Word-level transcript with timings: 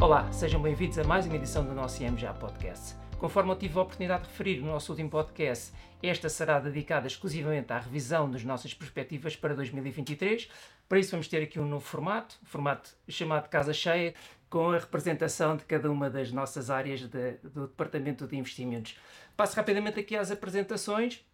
Olá, 0.00 0.30
sejam 0.30 0.62
bem-vindos 0.62 0.96
a 0.96 1.02
mais 1.02 1.26
uma 1.26 1.34
edição 1.34 1.64
do 1.64 1.74
nosso 1.74 2.00
IMJA 2.04 2.32
Podcast. 2.32 2.94
Conforme 3.18 3.50
eu 3.50 3.56
tive 3.56 3.76
a 3.76 3.82
oportunidade 3.82 4.22
de 4.22 4.28
referir 4.28 4.60
no 4.60 4.68
nosso 4.68 4.92
último 4.92 5.10
podcast, 5.10 5.72
esta 6.00 6.28
será 6.28 6.60
dedicada 6.60 7.08
exclusivamente 7.08 7.72
à 7.72 7.80
revisão 7.80 8.30
das 8.30 8.44
nossas 8.44 8.72
perspectivas 8.72 9.34
para 9.34 9.56
2023. 9.56 10.48
Para 10.88 11.00
isso, 11.00 11.10
vamos 11.10 11.26
ter 11.26 11.42
aqui 11.42 11.58
um 11.58 11.66
novo 11.66 11.84
formato, 11.84 12.36
um 12.40 12.46
formato 12.46 12.94
chamado 13.08 13.48
Casa 13.48 13.74
Cheia, 13.74 14.14
com 14.48 14.70
a 14.70 14.78
representação 14.78 15.56
de 15.56 15.64
cada 15.64 15.90
uma 15.90 16.08
das 16.08 16.30
nossas 16.30 16.70
áreas 16.70 17.00
de, 17.00 17.32
do 17.42 17.66
Departamento 17.66 18.24
de 18.28 18.36
Investimentos. 18.36 18.96
Passo 19.36 19.56
rapidamente 19.56 19.98
aqui 19.98 20.14
às 20.14 20.30
apresentações. 20.30 21.26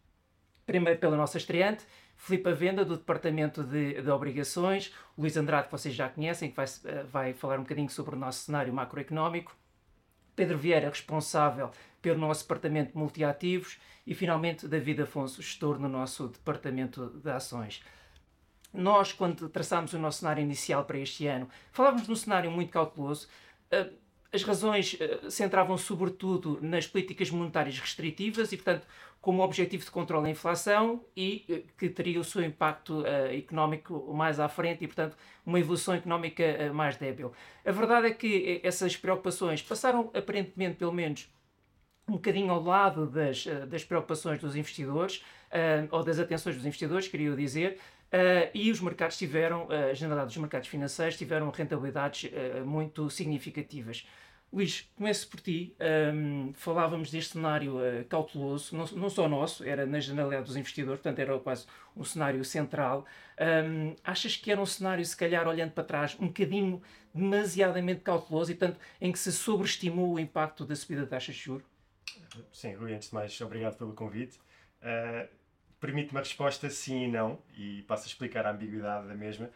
Primeiro 0.64 0.98
pela 0.98 1.18
nossa 1.18 1.36
estreante, 1.36 1.84
Filipe 2.16 2.52
Venda, 2.52 2.84
do 2.84 2.96
Departamento 2.96 3.62
de, 3.62 4.00
de, 4.00 4.10
Obrigações, 4.10 4.94
Luís 5.16 5.36
Andrade, 5.36 5.66
que 5.66 5.72
vocês 5.72 5.94
já 5.94 6.08
conhecem, 6.08 6.50
que 6.50 6.56
vai, 6.56 6.66
eh, 6.84 7.02
vai 7.04 7.32
falar 7.34 7.58
um 7.58 7.62
bocadinho 7.62 7.90
sobre 7.90 8.14
o 8.14 8.18
nosso 8.18 8.46
cenário 8.46 8.72
macroeconómico, 8.72 9.54
Pedro 10.34 10.58
Vieira, 10.58 10.88
responsável 10.88 11.70
pelo 12.00 12.18
nosso 12.18 12.42
Departamento 12.42 12.92
de 12.92 12.98
Multiativos, 12.98 13.78
e 14.06 14.14
finalmente 14.14 14.68
David 14.68 15.02
Afonso, 15.02 15.40
gestor 15.40 15.78
no 15.78 15.88
nosso 15.88 16.28
Departamento 16.28 17.08
de 17.22 17.30
Ações. 17.30 17.82
Nós, 18.72 19.12
quando 19.12 19.48
traçámos 19.48 19.92
o 19.92 19.98
nosso 19.98 20.18
cenário 20.18 20.42
inicial 20.42 20.84
para 20.84 20.98
este 20.98 21.26
ano, 21.26 21.48
falávamos 21.70 22.06
de 22.06 22.12
um 22.12 22.16
cenário 22.16 22.50
muito 22.50 22.70
cauteloso. 22.70 23.28
As 24.34 24.42
razões 24.42 24.96
eh, 24.98 25.30
centravam 25.30 25.78
sobretudo 25.78 26.58
nas 26.60 26.88
políticas 26.88 27.30
monetárias 27.30 27.78
restritivas 27.78 28.50
e, 28.50 28.56
portanto, 28.56 28.84
como 29.20 29.44
objetivo 29.44 29.84
de 29.84 29.90
controle 29.92 30.24
da 30.24 30.30
inflação 30.30 31.04
e 31.16 31.44
eh, 31.48 31.62
que 31.78 31.88
teria 31.88 32.18
o 32.18 32.24
seu 32.24 32.42
impacto 32.42 33.02
uh, 33.02 33.32
económico 33.32 34.12
mais 34.12 34.40
à 34.40 34.48
frente 34.48 34.82
e, 34.82 34.88
portanto, 34.88 35.16
uma 35.46 35.60
evolução 35.60 35.94
económica 35.94 36.42
uh, 36.42 36.74
mais 36.74 36.96
débil. 36.96 37.32
A 37.64 37.70
verdade 37.70 38.08
é 38.08 38.10
que 38.10 38.60
essas 38.64 38.96
preocupações 38.96 39.62
passaram, 39.62 40.10
aparentemente, 40.12 40.78
pelo 40.78 40.92
menos, 40.92 41.32
um 42.08 42.14
bocadinho 42.14 42.50
ao 42.50 42.60
lado 42.60 43.06
das, 43.06 43.46
das 43.68 43.84
preocupações 43.84 44.40
dos 44.40 44.56
investidores, 44.56 45.24
ou 45.90 46.02
das 46.02 46.18
atenções 46.18 46.54
dos 46.54 46.66
investidores, 46.66 47.08
queria 47.08 47.34
dizer, 47.34 47.78
e 48.52 48.70
os 48.70 48.80
mercados 48.80 49.18
tiveram, 49.18 49.68
a 49.70 49.92
generalidade 49.92 50.28
dos 50.28 50.36
mercados 50.36 50.68
financeiros, 50.68 51.16
tiveram 51.16 51.50
rentabilidades 51.50 52.30
muito 52.64 53.10
significativas. 53.10 54.06
Luís, 54.54 54.88
começo 54.94 55.28
por 55.28 55.40
ti. 55.40 55.74
Um, 56.14 56.52
falávamos 56.54 57.10
deste 57.10 57.32
cenário 57.32 57.76
uh, 57.76 58.04
cauteloso, 58.08 58.76
não, 58.76 58.86
não, 58.86 59.10
só 59.10 59.28
nosso, 59.28 59.64
era 59.64 59.84
na 59.84 59.98
generalidade 59.98 60.46
dos 60.46 60.54
investidores, 60.56 61.00
portanto 61.00 61.18
era 61.18 61.36
quase 61.40 61.66
um 61.96 62.04
cenário 62.04 62.44
central. 62.44 63.04
Um, 63.66 63.96
achas 64.04 64.36
que 64.36 64.52
era 64.52 64.60
um 64.60 64.66
cenário, 64.66 65.04
se 65.04 65.16
calhar, 65.16 65.48
olhando 65.48 65.72
para 65.72 65.82
trás, 65.82 66.16
um 66.20 66.28
bocadinho 66.28 66.80
demasiadamente 67.12 68.02
cauteloso 68.02 68.52
e, 68.52 68.54
portanto, 68.54 68.78
em 69.00 69.10
que 69.10 69.18
se 69.18 69.32
sobreestimou 69.32 70.14
o 70.14 70.20
impacto 70.20 70.64
da 70.64 70.76
subida 70.76 71.00
da 71.00 71.08
taxa 71.08 71.32
de 71.32 71.38
juros? 71.38 71.66
Sim, 72.52 72.74
Rui, 72.74 72.94
antes 72.94 73.08
de 73.08 73.14
mais, 73.14 73.40
obrigado 73.40 73.76
pelo 73.76 73.92
convite. 73.92 74.38
Uh, 74.80 75.28
Permite-me 75.84 76.18
a 76.18 76.22
resposta 76.22 76.70
sim 76.70 77.04
e 77.04 77.08
não, 77.08 77.38
e 77.58 77.82
passo 77.82 78.04
a 78.04 78.06
explicar 78.06 78.46
a 78.46 78.52
ambiguidade 78.52 79.06
da 79.06 79.14
mesma. 79.14 79.48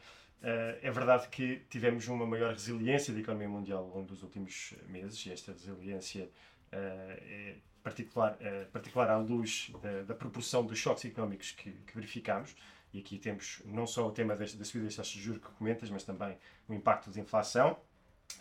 Uh, 0.43 0.77
é 0.83 0.91
verdade 0.91 1.27
que 1.29 1.62
tivemos 1.71 2.07
uma 2.07 2.27
maior 2.27 2.53
resiliência 2.53 3.15
da 3.15 3.21
economia 3.21 3.48
mundial 3.48 3.84
ao 3.84 3.89
longo 3.89 4.09
dos 4.09 4.23
últimos 4.23 4.75
meses 4.89 5.25
e 5.25 5.33
esta 5.33 5.53
resiliência 5.53 6.25
uh, 6.25 6.27
é 6.71 7.56
particular, 7.83 8.37
particular 8.71 9.09
à 9.09 9.17
luz 9.17 9.73
da, 9.83 10.03
da, 10.03 10.15
proporção 10.15 10.67
dos 10.67 10.79
choques 10.79 11.03
económicos 11.06 11.53
que, 11.53 11.73
que 11.73 11.95
verificamos. 11.95 12.55
E 12.93 12.99
aqui 12.99 13.17
temos 13.17 13.62
não 13.65 13.87
só 13.87 14.06
o 14.06 14.12
tema 14.12 14.37
desta, 14.37 14.59
da 14.59 14.67
subida 14.67 14.84
das 14.84 14.97
taxas 14.97 15.15
de 15.15 15.23
juros 15.23 15.41
que 15.41 15.51
comentas, 15.53 15.89
mas 15.89 16.05
também 16.05 16.37
o 16.69 16.75
impacto 16.75 17.11
da 17.11 17.19
inflação 17.19 17.75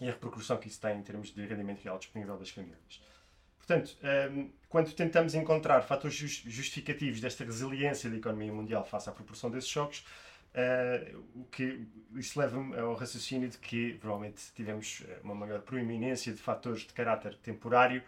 e 0.01 0.09
a 0.09 0.11
repercussão 0.11 0.57
que 0.57 0.67
isso 0.67 0.81
tem 0.81 0.99
em 0.99 1.03
termos 1.03 1.33
de 1.33 1.45
rendimento 1.45 1.81
real 1.81 1.97
disponível 1.97 2.37
das 2.37 2.49
famílias. 2.49 3.01
Portanto, 3.67 3.97
ehm, 4.01 4.47
quando 4.69 4.93
tentamos 4.93 5.35
encontrar 5.35 5.81
fatores 5.81 6.15
justificativos 6.15 7.19
desta 7.19 7.43
resiliência 7.43 8.09
da 8.09 8.15
economia 8.15 8.53
mundial 8.53 8.85
face 8.85 9.09
à 9.09 9.11
proporção 9.11 9.51
desses 9.51 9.69
choques, 9.69 10.05
Uh, 10.57 11.23
o 11.35 11.43
que 11.51 11.85
isso 12.15 12.39
leva-me 12.39 12.75
ao 12.79 12.95
raciocínio 12.95 13.47
de 13.47 13.59
que 13.59 13.93
provavelmente 13.99 14.41
tivemos 14.55 15.03
eh, 15.07 15.19
uma 15.23 15.35
maior 15.35 15.61
proeminência 15.61 16.33
de 16.33 16.39
fatores 16.39 16.81
de 16.81 16.93
caráter 16.93 17.35
temporário 17.35 18.01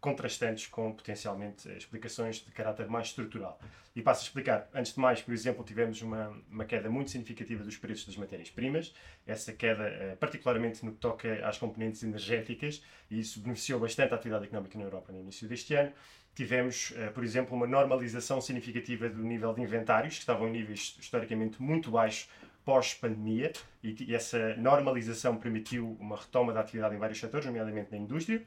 contrastantes 0.00 0.66
com 0.66 0.92
potencialmente 0.92 1.68
explicações 1.70 2.36
de 2.36 2.50
caráter 2.52 2.88
mais 2.88 3.08
estrutural. 3.08 3.58
E 3.96 4.02
passo 4.02 4.20
a 4.20 4.24
explicar. 4.24 4.68
Antes 4.72 4.94
de 4.94 5.00
mais, 5.00 5.20
por 5.20 5.34
exemplo, 5.34 5.64
tivemos 5.64 6.00
uma, 6.02 6.28
uma 6.48 6.64
queda 6.64 6.88
muito 6.88 7.10
significativa 7.10 7.64
dos 7.64 7.76
preços 7.76 8.06
das 8.06 8.16
matérias-primas. 8.16 8.94
Essa 9.26 9.52
queda, 9.52 9.88
uh, 9.88 10.16
particularmente 10.18 10.84
no 10.84 10.92
que 10.92 10.98
toca 10.98 11.44
às 11.46 11.58
componentes 11.58 12.02
energéticas, 12.04 12.80
e 13.10 13.18
isso 13.18 13.40
beneficiou 13.40 13.80
bastante 13.80 14.12
a 14.12 14.16
atividade 14.16 14.44
económica 14.44 14.78
na 14.78 14.84
Europa 14.84 15.12
no 15.12 15.20
início 15.20 15.48
deste 15.48 15.74
ano. 15.74 15.92
Tivemos, 16.32 16.92
uh, 16.92 17.12
por 17.12 17.24
exemplo, 17.24 17.56
uma 17.56 17.66
normalização 17.66 18.40
significativa 18.40 19.08
do 19.08 19.24
nível 19.24 19.52
de 19.52 19.62
inventários, 19.62 20.14
que 20.14 20.20
estavam 20.20 20.46
em 20.46 20.52
níveis 20.52 20.96
historicamente 21.00 21.60
muito 21.60 21.90
baixos 21.90 22.28
pós-pandemia, 22.64 23.50
e 23.82 24.14
essa 24.14 24.54
normalização 24.56 25.38
permitiu 25.38 25.96
uma 25.98 26.16
retoma 26.16 26.52
da 26.52 26.60
atividade 26.60 26.94
em 26.94 26.98
vários 26.98 27.18
setores, 27.18 27.46
nomeadamente 27.46 27.90
na 27.90 27.96
indústria, 27.96 28.46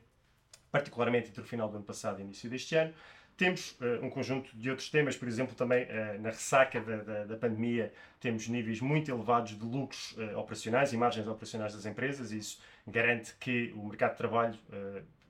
particularmente 0.71 1.29
entre 1.29 1.41
o 1.41 1.45
final 1.45 1.69
do 1.69 1.77
ano 1.77 1.85
passado 1.85 2.19
e 2.19 2.23
início 2.23 2.49
deste 2.49 2.75
ano. 2.75 2.93
Temos 3.37 3.71
uh, 3.79 4.05
um 4.05 4.09
conjunto 4.09 4.55
de 4.55 4.69
outros 4.69 4.89
temas, 4.89 5.15
por 5.15 5.27
exemplo, 5.27 5.55
também 5.55 5.85
uh, 5.85 6.21
na 6.21 6.29
ressaca 6.29 6.79
da, 6.79 6.97
da, 6.97 7.23
da, 7.25 7.37
pandemia, 7.37 7.91
temos 8.19 8.47
níveis 8.47 8.81
muito 8.81 9.09
elevados 9.09 9.57
de 9.57 9.65
lucros 9.65 10.15
uh, 10.17 10.37
operacionais 10.37 10.93
e 10.93 10.97
margens 10.97 11.27
operacionais 11.27 11.73
das 11.73 11.85
empresas, 11.85 12.31
e 12.31 12.37
isso 12.37 12.61
garante 12.85 13.33
que 13.39 13.73
o 13.75 13.87
mercado 13.87 14.11
de 14.11 14.17
trabalho 14.17 14.59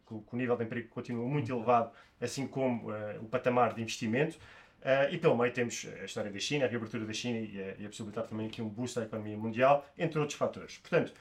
que 0.06 0.14
o 0.14 0.38
nível 0.38 0.58
de 0.58 0.66
emprego 0.66 0.90
continua 0.90 1.26
muito 1.26 1.54
elevado, 1.54 1.92
assim 2.20 2.46
como 2.46 2.92
o 3.22 3.26
patamar 3.30 3.74
de 3.74 3.82
investimento. 3.82 4.38
Uh, 4.82 5.14
e 5.14 5.18
pelo 5.20 5.38
meio 5.38 5.54
temos 5.54 5.88
a 6.02 6.06
história 6.06 6.32
da 6.32 6.40
China, 6.40 6.66
a 6.66 6.68
reabertura 6.68 7.06
da 7.06 7.14
China 7.14 7.38
e 7.38 7.62
a, 7.62 7.82
e 7.82 7.86
a 7.86 7.88
possibilidade 7.90 8.30
também 8.30 8.48
aqui 8.48 8.64
um 8.64 8.68
boost 8.68 8.98
à 8.98 9.04
economia 9.04 9.38
mundial, 9.38 9.86
entre 9.96 10.20
outros 10.20 10.38
fatores. 10.38 10.80
Portanto, 10.80 11.14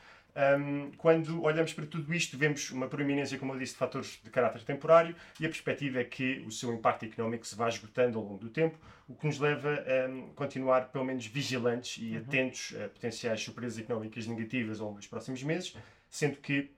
um, 0.59 0.91
quando 0.97 1.43
olhamos 1.43 1.73
para 1.73 1.87
tudo 1.87 2.13
isto, 2.15 2.37
vemos 2.37 2.71
uma 2.71 2.89
proeminência, 2.89 3.39
como 3.39 3.53
eu 3.53 3.59
disse, 3.59 3.73
de 3.73 3.79
fatores 3.79 4.21
de 4.23 4.31
caráter 4.31 4.63
temporário 4.63 5.15
e 5.39 5.47
a 5.47 5.49
perspectiva 5.49 6.01
é 6.01 6.05
que 6.05 6.45
o 6.47 6.51
seu 6.51 6.73
impacto 6.73 7.05
económico 7.05 7.47
se 7.47 7.55
vá 7.55 7.69
esgotando 7.69 8.19
ao 8.19 8.25
longo 8.25 8.39
do 8.39 8.49
tempo, 8.49 8.79
o 9.09 9.15
que 9.15 9.27
nos 9.27 9.39
leva 9.39 9.85
a 9.87 10.09
um, 10.09 10.29
continuar, 10.35 10.89
pelo 10.89 11.05
menos, 11.05 11.27
vigilantes 11.27 12.03
e 12.03 12.13
uhum. 12.13 12.19
atentos 12.19 12.75
a 12.83 12.89
potenciais 12.89 13.43
surpresas 13.43 13.79
económicas 13.79 14.27
negativas 14.27 14.81
ao 14.81 14.87
longo 14.87 14.99
dos 14.99 15.09
próximos 15.09 15.43
meses, 15.43 15.77
sendo 16.09 16.37
que 16.37 16.71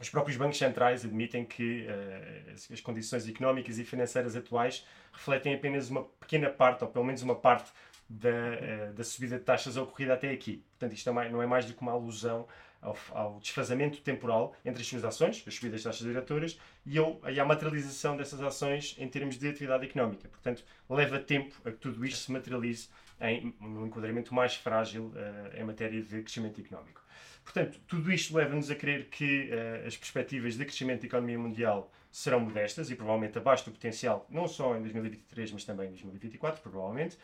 os 0.00 0.08
próprios 0.08 0.36
bancos 0.36 0.58
centrais 0.58 1.04
admitem 1.04 1.44
que 1.44 1.86
uh, 1.86 2.72
as, 2.72 2.80
condições 2.80 3.28
económicas 3.28 3.78
e 3.78 3.84
financeiras 3.84 4.34
atuais 4.34 4.84
refletem 5.12 5.54
apenas 5.54 5.90
uma 5.90 6.04
pequena 6.04 6.50
parte, 6.50 6.82
ou 6.82 6.90
pelo 6.90 7.04
menos 7.04 7.22
uma 7.22 7.36
parte, 7.36 7.70
da, 8.08 8.28
uh, 8.30 8.92
da 8.92 9.04
subida 9.04 9.38
de 9.38 9.44
taxas 9.44 9.76
ocorrida 9.76 10.14
até 10.14 10.30
aqui. 10.30 10.64
Portanto, 10.70 10.92
isto 10.92 11.08
é 11.08 11.28
não 11.30 11.42
é 11.42 11.46
mais 11.46 11.64
do 11.66 11.74
que 11.74 11.80
uma 11.80 11.92
alusão 11.92 12.46
ao, 12.84 12.96
ao, 13.10 13.40
desfazamento 13.40 14.00
temporal 14.02 14.54
entre 14.64 14.82
as 14.82 14.86
suas 14.86 15.04
ações, 15.04 15.42
as 15.46 15.54
subidas 15.54 15.80
de 15.80 15.84
taxas 15.84 16.06
diretoras, 16.06 16.58
e, 16.86 16.98
ao, 16.98 17.20
e 17.28 17.40
à 17.40 17.44
materialização 17.44 18.16
dessas 18.16 18.40
ações 18.42 18.94
em 18.98 19.08
termos 19.08 19.38
de 19.38 19.48
atividade 19.48 19.86
económica. 19.86 20.28
Portanto, 20.28 20.62
leva 20.88 21.18
tempo 21.18 21.54
a 21.64 21.70
que 21.70 21.78
tudo 21.78 22.04
isto 22.04 22.18
se 22.18 22.30
materialize 22.30 22.88
em 23.20 23.54
um 23.60 23.86
enquadramento 23.86 24.34
mais 24.34 24.54
frágil 24.54 25.06
uh, 25.06 25.58
em 25.58 25.64
matéria 25.64 26.02
de 26.02 26.22
crescimento 26.22 26.60
económico. 26.60 27.02
Portanto, 27.42 27.78
tudo 27.86 28.12
isto 28.12 28.36
leva-nos 28.36 28.70
a 28.70 28.74
crer 28.74 29.06
que 29.08 29.50
uh, 29.50 29.86
as 29.86 29.96
perspectivas 29.96 30.56
de 30.56 30.64
crescimento 30.64 31.00
da 31.00 31.06
economia 31.06 31.38
mundial 31.38 31.90
serão 32.10 32.40
modestas 32.40 32.90
e 32.90 32.94
provavelmente 32.94 33.36
abaixo 33.38 33.64
do 33.64 33.72
potencial, 33.72 34.24
não 34.30 34.46
só 34.46 34.76
em 34.76 34.80
2023, 34.82 35.50
mas 35.50 35.64
também 35.64 35.86
em 35.86 35.90
2024, 35.90 36.62
provavelmente, 36.62 37.18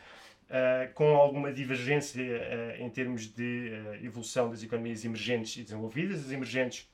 uh, 0.51 0.93
com 0.93 1.15
alguma 1.15 1.51
divergência 1.51 2.21
uh, 2.21 2.81
em 2.83 2.89
termos 2.89 3.27
de 3.27 3.71
evolução 4.03 4.49
das 4.49 4.61
economias 4.61 5.03
emergentes 5.05 5.55
e 5.57 5.63
desenvolvidas. 5.63 6.25
As 6.25 6.31
emergentes 6.31 6.87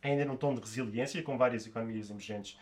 ainda 0.00 0.24
num 0.24 0.36
tom 0.36 0.54
de 0.54 0.60
resiliência, 0.60 1.22
com 1.22 1.36
várias 1.36 1.66
economias 1.66 2.10
emergentes, 2.10 2.58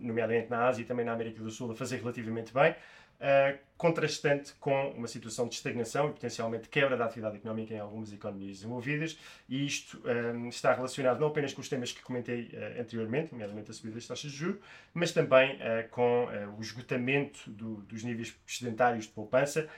nomeadamente 0.00 0.50
na 0.50 0.66
Ásia 0.66 0.82
e 0.82 0.84
também 0.84 1.04
na 1.06 1.12
América 1.12 1.40
do 1.40 1.48
Sul, 1.48 1.70
a 1.70 1.76
fazer 1.76 1.98
relativamente 1.98 2.52
bem 2.52 2.74
uh, 3.20 3.58
contrastante 3.76 4.54
com 4.54 4.90
uma 4.92 5.06
situação 5.06 5.46
de 5.46 5.54
estagnação 5.54 6.08
e 6.08 6.12
potencialmente 6.12 6.68
quebra 6.68 6.96
da 6.96 7.04
atividade 7.04 7.36
económica 7.36 7.74
em 7.74 7.78
algumas 7.78 8.12
economias 8.12 8.56
desenvolvidas, 8.58 9.18
e 9.48 9.66
isto 9.66 10.02
um, 10.04 10.48
está 10.48 10.72
relacionado 10.72 11.20
não 11.20 11.28
apenas 11.28 11.52
com 11.52 11.60
os 11.60 11.68
temas 11.68 11.92
que 11.92 12.02
comentei 12.02 12.50
uh, 12.54 12.80
anteriormente, 12.80 13.32
nomeadamente 13.32 13.70
a 13.70 13.74
subida 13.74 13.96
das 13.96 14.06
taxas 14.06 14.30
de 14.30 14.36
juros, 14.36 14.60
mas 14.94 15.12
também 15.12 15.56
uh, 15.56 15.88
com 15.90 16.26
o 16.56 16.60
esgotamento 16.60 17.50
do, 17.50 17.76
dos 17.82 18.02
níveis 18.02 18.34
excedentários 18.46 19.04
de 19.04 19.10
poupança, 19.10 19.68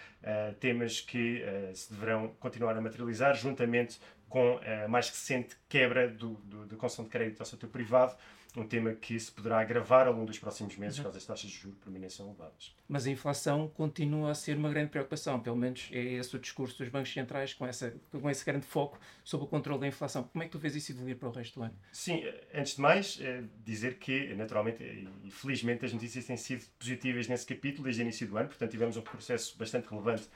temas 0.60 1.00
que 1.00 1.42
se 1.74 1.92
deverão 1.92 2.34
continuar 2.40 2.76
a 2.76 2.80
materializar 2.80 3.34
juntamente 3.34 4.00
com 4.28 4.58
a 4.84 4.88
mais 4.88 5.08
recente 5.08 5.56
quebra 5.68 6.08
do, 6.08 6.34
do, 6.44 6.66
da 6.66 6.76
concessão 6.76 7.04
de 7.04 7.10
crédito 7.10 7.40
ao 7.40 7.46
setor 7.46 7.68
privado, 7.68 8.16
um 8.60 8.66
tema 8.66 8.92
que 8.92 9.18
se 9.18 9.30
poderá 9.30 9.60
agravar 9.60 10.06
ao 10.06 10.12
longo 10.12 10.26
dos 10.26 10.38
próximos 10.38 10.76
meses, 10.76 10.98
uhum. 10.98 11.04
caso 11.04 11.18
as 11.18 11.24
taxas 11.24 11.50
de 11.50 11.56
juros 11.56 11.78
permaneçam 11.78 12.26
elevadas. 12.26 12.74
Mas 12.88 13.06
a 13.06 13.10
inflação 13.10 13.68
continua 13.68 14.30
a 14.30 14.34
ser 14.34 14.56
uma 14.56 14.68
grande 14.68 14.90
preocupação, 14.90 15.40
pelo 15.40 15.56
menos 15.56 15.88
é 15.92 15.98
esse 15.98 16.34
o 16.34 16.38
discurso 16.38 16.78
dos 16.78 16.88
bancos 16.88 17.12
centrais, 17.12 17.54
com, 17.54 17.66
essa, 17.66 17.94
com 18.10 18.28
esse 18.30 18.44
grande 18.44 18.66
foco 18.66 18.98
sobre 19.24 19.46
o 19.46 19.48
controle 19.48 19.80
da 19.80 19.86
inflação. 19.86 20.24
Como 20.24 20.42
é 20.42 20.46
que 20.46 20.52
tu 20.52 20.58
vês 20.58 20.74
isso 20.74 20.92
evoluir 20.92 21.16
para 21.16 21.28
o 21.28 21.32
resto 21.32 21.60
do 21.60 21.64
ano? 21.64 21.74
Sim, 21.92 22.24
antes 22.54 22.76
de 22.76 22.80
mais, 22.80 23.20
é 23.20 23.44
dizer 23.64 23.98
que, 23.98 24.34
naturalmente 24.34 24.82
e 25.24 25.30
felizmente, 25.30 25.84
as 25.84 25.92
notícias 25.92 26.24
têm 26.24 26.36
sido 26.36 26.64
positivas 26.78 27.28
nesse 27.28 27.46
capítulo 27.46 27.84
desde 27.84 28.02
o 28.02 28.04
início 28.04 28.26
do 28.26 28.36
ano, 28.36 28.48
portanto, 28.48 28.70
tivemos 28.70 28.96
um 28.96 29.02
processo 29.02 29.56
bastante 29.58 29.88
relevante 29.88 30.28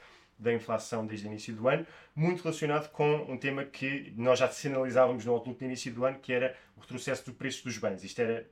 da 0.43 0.53
inflação 0.53 1.07
desde 1.07 1.25
o 1.25 1.29
início 1.29 1.55
do 1.55 1.67
ano, 1.67 1.87
muito 2.15 2.43
relacionado 2.43 2.91
com 2.91 3.15
um 3.31 3.37
tema 3.37 3.63
que 3.63 4.13
nós 4.15 4.37
já 4.37 4.49
sinalizávamos 4.49 5.25
no 5.25 5.31
outlook 5.31 5.57
do 5.57 5.65
início 5.65 5.91
do 5.93 6.05
ano, 6.05 6.19
que 6.19 6.31
era 6.31 6.55
o 6.77 6.81
retrocesso 6.81 7.25
do 7.25 7.33
preço 7.33 7.63
dos 7.63 7.77
bens. 7.77 8.03
Isto 8.03 8.21
era 8.21 8.45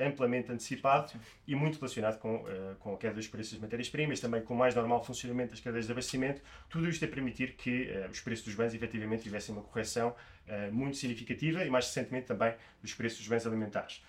amplamente 0.00 0.52
antecipado 0.52 1.12
e 1.46 1.54
muito 1.54 1.78
relacionado 1.78 2.18
com, 2.18 2.36
uh, 2.36 2.76
com 2.78 2.94
a 2.94 2.96
queda 2.96 3.14
dos 3.14 3.26
preços 3.26 3.52
das 3.52 3.60
matérias-primas, 3.60 4.20
também 4.20 4.40
com 4.40 4.54
o 4.54 4.56
mais 4.56 4.74
normal 4.74 5.04
funcionamento 5.04 5.50
das 5.50 5.60
cadeias 5.60 5.86
de 5.86 5.92
abastecimento, 5.92 6.40
tudo 6.68 6.88
isto 6.88 7.04
a 7.04 7.08
permitir 7.08 7.54
que 7.56 7.90
uh, 7.90 8.08
os 8.08 8.20
preços 8.20 8.44
dos 8.44 8.54
bens 8.54 8.72
efetivamente 8.72 9.24
tivessem 9.24 9.54
uma 9.54 9.64
correção 9.64 10.10
uh, 10.46 10.72
muito 10.72 10.96
significativa 10.96 11.64
e 11.64 11.70
mais 11.70 11.86
recentemente 11.86 12.26
também 12.26 12.54
dos 12.80 12.94
preços 12.94 13.18
dos 13.18 13.28
bens 13.28 13.46
alimentares. 13.46 14.02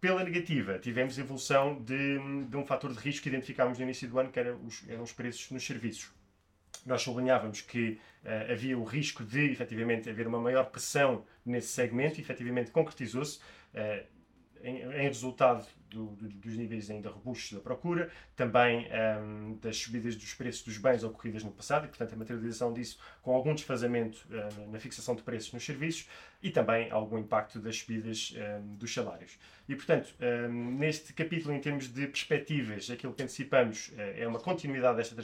Pela 0.00 0.24
negativa, 0.24 0.78
tivemos 0.78 1.18
evolução 1.18 1.80
de, 1.82 2.18
de 2.48 2.56
um 2.56 2.64
fator 2.64 2.92
de 2.92 2.98
risco 2.98 3.22
que 3.22 3.28
identificámos 3.28 3.78
no 3.78 3.84
início 3.84 4.08
do 4.08 4.18
ano, 4.18 4.30
que 4.30 4.40
era 4.40 4.56
os, 4.56 4.82
eram 4.88 5.02
os 5.02 5.12
preços 5.12 5.50
nos 5.50 5.64
serviços 5.64 6.10
nós 6.86 7.02
sublinhávamos 7.02 7.60
que 7.60 8.00
uh, 8.24 8.52
havia 8.52 8.78
o 8.78 8.84
risco 8.84 9.24
de, 9.24 9.50
efetivamente, 9.50 10.08
haver 10.08 10.26
uma 10.26 10.38
maior 10.38 10.64
pressão 10.70 11.24
nesse 11.44 11.68
segmento 11.68 12.18
e, 12.18 12.22
efetivamente, 12.22 12.70
concretizou-se. 12.70 13.38
Uh, 13.74 14.19
em, 14.62 14.82
em, 14.82 15.08
resultado 15.08 15.66
do, 15.88 16.06
do, 16.06 16.28
dos 16.28 16.56
níveis 16.56 16.90
ainda 16.90 17.10
robustos 17.10 17.52
da 17.52 17.60
procura, 17.60 18.10
também 18.36 18.88
um, 19.22 19.58
das 19.60 19.76
subidas 19.76 20.16
dos 20.16 20.34
preços 20.34 20.62
dos 20.62 20.78
bens 20.78 21.02
ocorridas 21.02 21.42
no 21.42 21.50
passado 21.50 21.84
e, 21.84 21.88
portanto, 21.88 22.12
a 22.14 22.16
materialização 22.16 22.72
disso 22.72 22.98
com 23.22 23.34
algum 23.34 23.54
desfazamento 23.54 24.26
uh, 24.30 24.70
na 24.70 24.78
fixação 24.78 25.14
de 25.14 25.22
preços 25.22 25.52
nos 25.52 25.64
serviços 25.64 26.08
e 26.42 26.50
também 26.50 26.90
algum 26.90 27.18
impacto 27.18 27.58
das 27.58 27.78
subidas 27.78 28.34
um, 28.36 28.76
dos 28.76 28.92
salários. 28.92 29.38
E, 29.68 29.74
portanto, 29.74 30.14
um, 30.20 30.78
neste 30.78 31.12
capítulo, 31.12 31.54
em 31.54 31.60
termos 31.60 31.92
de 31.92 32.06
perspectivas, 32.06 32.90
aquilo 32.90 33.12
que 33.12 33.22
antecipamos 33.22 33.88
uh, 33.88 33.94
é 34.16 34.26
uma 34.26 34.38
continuidade 34.38 34.96
desta 34.96 35.14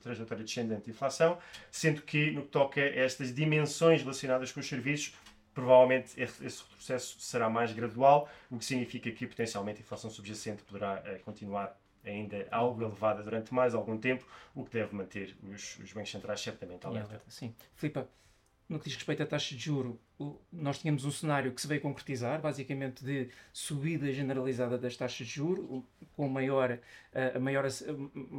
trajetória 0.00 0.44
descendente 0.44 0.84
de 0.84 0.90
inflação, 0.90 1.38
sendo 1.70 2.02
que, 2.02 2.30
no 2.30 2.42
que 2.42 2.48
toca 2.48 2.80
a 2.80 2.84
estas 2.84 3.34
dimensões 3.34 4.02
relacionadas 4.02 4.50
com 4.50 4.60
os 4.60 4.66
serviços, 4.66 5.14
provavelmente 5.60 6.20
esse 6.20 6.62
retrocesso 6.62 7.20
será 7.20 7.48
mais 7.48 7.72
gradual, 7.72 8.28
o 8.50 8.58
que 8.58 8.64
significa 8.64 9.10
que 9.10 9.26
potencialmente 9.26 9.80
a 9.80 9.82
inflação 9.82 10.10
subjacente 10.10 10.62
poderá 10.62 11.02
uh, 11.02 11.22
continuar 11.24 11.78
ainda 12.04 12.46
algo 12.50 12.82
elevada 12.82 13.22
durante 13.22 13.52
mais 13.52 13.74
algum 13.74 13.98
tempo, 13.98 14.26
o 14.54 14.64
que 14.64 14.70
deve 14.70 14.94
manter 14.94 15.36
os, 15.42 15.78
os 15.78 15.92
bancos 15.92 16.10
centrais 16.10 16.40
certamente 16.40 16.86
alerta. 16.86 17.22
Sim. 17.28 17.54
Filipe, 17.74 18.04
no 18.70 18.78
que 18.78 18.86
diz 18.86 18.94
respeito 18.94 19.22
à 19.22 19.26
taxa 19.26 19.54
de 19.54 19.60
juro, 19.60 20.00
nós 20.52 20.78
tínhamos 20.78 21.04
um 21.04 21.10
cenário 21.10 21.52
que 21.52 21.60
se 21.60 21.66
veio 21.66 21.80
concretizar, 21.80 22.40
basicamente 22.40 23.04
de 23.04 23.28
subida 23.52 24.10
generalizada 24.12 24.78
das 24.78 24.96
taxas 24.96 25.26
de 25.26 25.34
juro, 25.34 25.84
com 26.16 26.28
maior, 26.28 26.78
eh, 27.12 27.38
maior, 27.38 27.64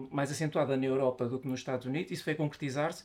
mais 0.09 0.31
acentuada 0.31 0.77
na 0.77 0.85
Europa 0.85 1.27
do 1.27 1.37
que 1.37 1.47
nos 1.47 1.59
Estados 1.59 1.85
Unidos. 1.85 2.11
Isso 2.11 2.23
veio 2.23 2.37
concretizar-se 2.37 3.03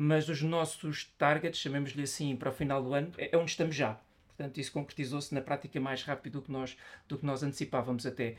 mas 0.00 0.28
os 0.28 0.42
nossos 0.42 1.06
targets, 1.18 1.58
chamemos-lhe 1.58 2.04
assim, 2.04 2.36
para 2.36 2.50
o 2.50 2.52
final 2.52 2.80
do 2.80 2.94
ano, 2.94 3.12
é, 3.18 3.30
é 3.32 3.36
onde 3.36 3.50
estamos 3.50 3.74
já. 3.74 4.00
Portanto, 4.28 4.58
isso 4.58 4.70
concretizou-se 4.70 5.34
na 5.34 5.40
prática 5.40 5.80
mais 5.80 6.04
rápido 6.04 6.34
do 6.34 6.42
que 6.42 6.52
nós, 6.52 6.76
do 7.08 7.18
que 7.18 7.26
nós 7.26 7.42
antecipávamos 7.42 8.06
até. 8.06 8.36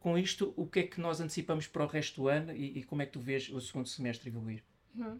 Com 0.00 0.18
isto, 0.18 0.52
o 0.56 0.66
que 0.66 0.80
é 0.80 0.82
que 0.82 1.00
nós 1.00 1.20
antecipamos 1.20 1.68
para 1.68 1.84
o 1.84 1.86
resto 1.86 2.22
do 2.22 2.28
ano 2.28 2.52
e, 2.52 2.80
e 2.80 2.82
como 2.82 3.00
é 3.00 3.06
que 3.06 3.12
tu 3.12 3.20
vês 3.20 3.48
o 3.48 3.60
segundo 3.60 3.88
semestre 3.88 4.28
evoluir? 4.28 4.64
Uhum. 4.96 5.16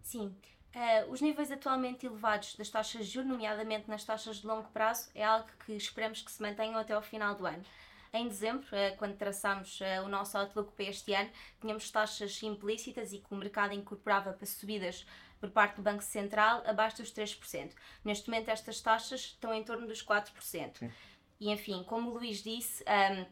Sim. 0.00 0.32
Uh, 0.74 1.10
os 1.12 1.20
níveis 1.20 1.52
atualmente 1.52 2.04
elevados 2.04 2.56
das 2.56 2.68
taxas 2.68 3.06
de 3.06 3.12
juros, 3.12 3.30
nomeadamente 3.30 3.88
nas 3.88 4.02
taxas 4.04 4.38
de 4.38 4.46
longo 4.46 4.68
prazo, 4.70 5.08
é 5.14 5.22
algo 5.22 5.48
que 5.64 5.72
esperamos 5.72 6.20
que 6.20 6.32
se 6.32 6.42
mantenham 6.42 6.76
até 6.76 6.92
ao 6.92 7.02
final 7.02 7.34
do 7.36 7.46
ano. 7.46 7.64
Em 8.12 8.28
dezembro, 8.28 8.64
eh, 8.70 8.92
quando 8.92 9.16
traçámos 9.16 9.80
eh, 9.80 10.00
o 10.00 10.08
nosso 10.08 10.38
outlook 10.38 10.72
para 10.72 10.84
este 10.84 11.12
ano, 11.12 11.28
tínhamos 11.60 11.90
taxas 11.90 12.40
implícitas 12.44 13.12
e 13.12 13.18
que 13.18 13.34
o 13.34 13.36
mercado 13.36 13.74
incorporava 13.74 14.32
para 14.32 14.46
subidas 14.46 15.04
por 15.40 15.50
parte 15.50 15.76
do 15.76 15.82
Banco 15.82 16.02
Central 16.02 16.62
abaixo 16.64 16.98
dos 16.98 17.12
3%. 17.12 17.72
Neste 18.04 18.30
momento, 18.30 18.50
estas 18.50 18.80
taxas 18.80 19.20
estão 19.20 19.52
em 19.52 19.64
torno 19.64 19.88
dos 19.88 20.00
4%. 20.00 20.78
Sim. 20.78 20.92
E 21.40 21.50
enfim, 21.50 21.82
como 21.82 22.10
o 22.10 22.14
Luís 22.14 22.40
disse, 22.40 22.84
um, 22.84 23.26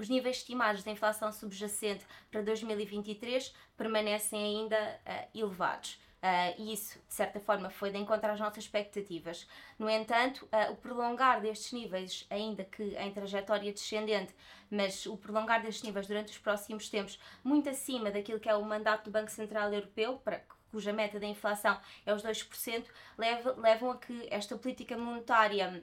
os 0.00 0.08
níveis 0.08 0.36
estimados 0.36 0.84
de 0.84 0.90
inflação 0.90 1.32
subjacente 1.32 2.06
para 2.30 2.40
2023 2.40 3.52
permanecem 3.76 4.40
ainda 4.40 5.00
uh, 5.04 5.38
elevados. 5.38 5.98
Uh, 6.22 6.54
e 6.58 6.74
isso, 6.74 6.98
de 7.08 7.14
certa 7.14 7.40
forma, 7.40 7.70
foi 7.70 7.90
de 7.90 7.96
encontrar 7.96 8.32
as 8.34 8.40
nossas 8.40 8.64
expectativas. 8.64 9.48
No 9.78 9.88
entanto, 9.88 10.46
uh, 10.46 10.70
o 10.70 10.76
prolongar 10.76 11.40
destes 11.40 11.72
níveis, 11.72 12.26
ainda 12.28 12.62
que 12.62 12.82
em 12.82 13.10
trajetória 13.10 13.72
descendente, 13.72 14.34
mas 14.70 15.06
o 15.06 15.16
prolongar 15.16 15.62
destes 15.62 15.82
níveis 15.82 16.06
durante 16.06 16.30
os 16.30 16.38
próximos 16.38 16.90
tempos, 16.90 17.18
muito 17.42 17.70
acima 17.70 18.10
daquilo 18.10 18.38
que 18.38 18.50
é 18.50 18.54
o 18.54 18.62
mandato 18.62 19.04
do 19.04 19.10
Banco 19.10 19.30
Central 19.30 19.72
Europeu, 19.72 20.18
para, 20.22 20.44
cuja 20.70 20.92
meta 20.92 21.18
da 21.18 21.26
inflação 21.26 21.80
é 22.04 22.12
os 22.12 22.22
2%, 22.22 22.84
leva, 23.16 23.52
levam 23.58 23.90
a 23.90 23.96
que 23.96 24.28
esta 24.30 24.58
política 24.58 24.98
monetária 24.98 25.82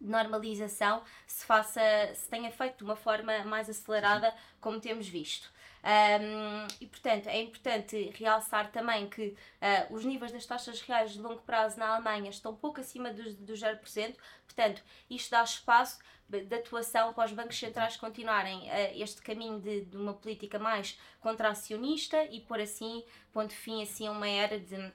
de 0.00 0.08
normalização 0.08 1.02
se 1.26 1.44
faça, 1.44 1.80
se 2.14 2.28
tenha 2.30 2.50
feito 2.50 2.78
de 2.78 2.84
uma 2.84 2.96
forma 2.96 3.44
mais 3.44 3.68
acelerada, 3.68 4.34
como 4.58 4.80
temos 4.80 5.06
visto. 5.06 5.54
Um, 5.86 6.66
e, 6.80 6.86
portanto, 6.86 7.28
é 7.28 7.40
importante 7.40 8.10
realçar 8.16 8.72
também 8.72 9.08
que 9.08 9.28
uh, 9.28 9.94
os 9.94 10.04
níveis 10.04 10.32
das 10.32 10.44
taxas 10.44 10.80
reais 10.80 11.12
de 11.12 11.20
longo 11.20 11.42
prazo 11.42 11.78
na 11.78 11.94
Alemanha 11.94 12.28
estão 12.28 12.56
pouco 12.56 12.80
acima 12.80 13.12
dos, 13.12 13.36
dos 13.36 13.60
0%, 13.60 14.16
portanto, 14.44 14.82
isto 15.08 15.30
dá 15.30 15.44
espaço 15.44 16.00
de 16.28 16.56
atuação 16.56 17.12
para 17.12 17.26
os 17.26 17.32
bancos 17.32 17.56
centrais 17.56 17.96
continuarem 17.96 18.62
uh, 18.62 19.00
este 19.00 19.22
caminho 19.22 19.60
de, 19.60 19.82
de, 19.82 19.96
uma 19.96 20.12
política 20.12 20.58
mais 20.58 20.98
contracionista 21.20 22.24
e 22.24 22.40
por 22.40 22.60
assim, 22.60 23.04
ponto 23.32 23.52
fim 23.52 23.80
assim, 23.80 24.08
a 24.08 24.10
uma 24.10 24.28
era 24.28 24.58
de 24.58 24.92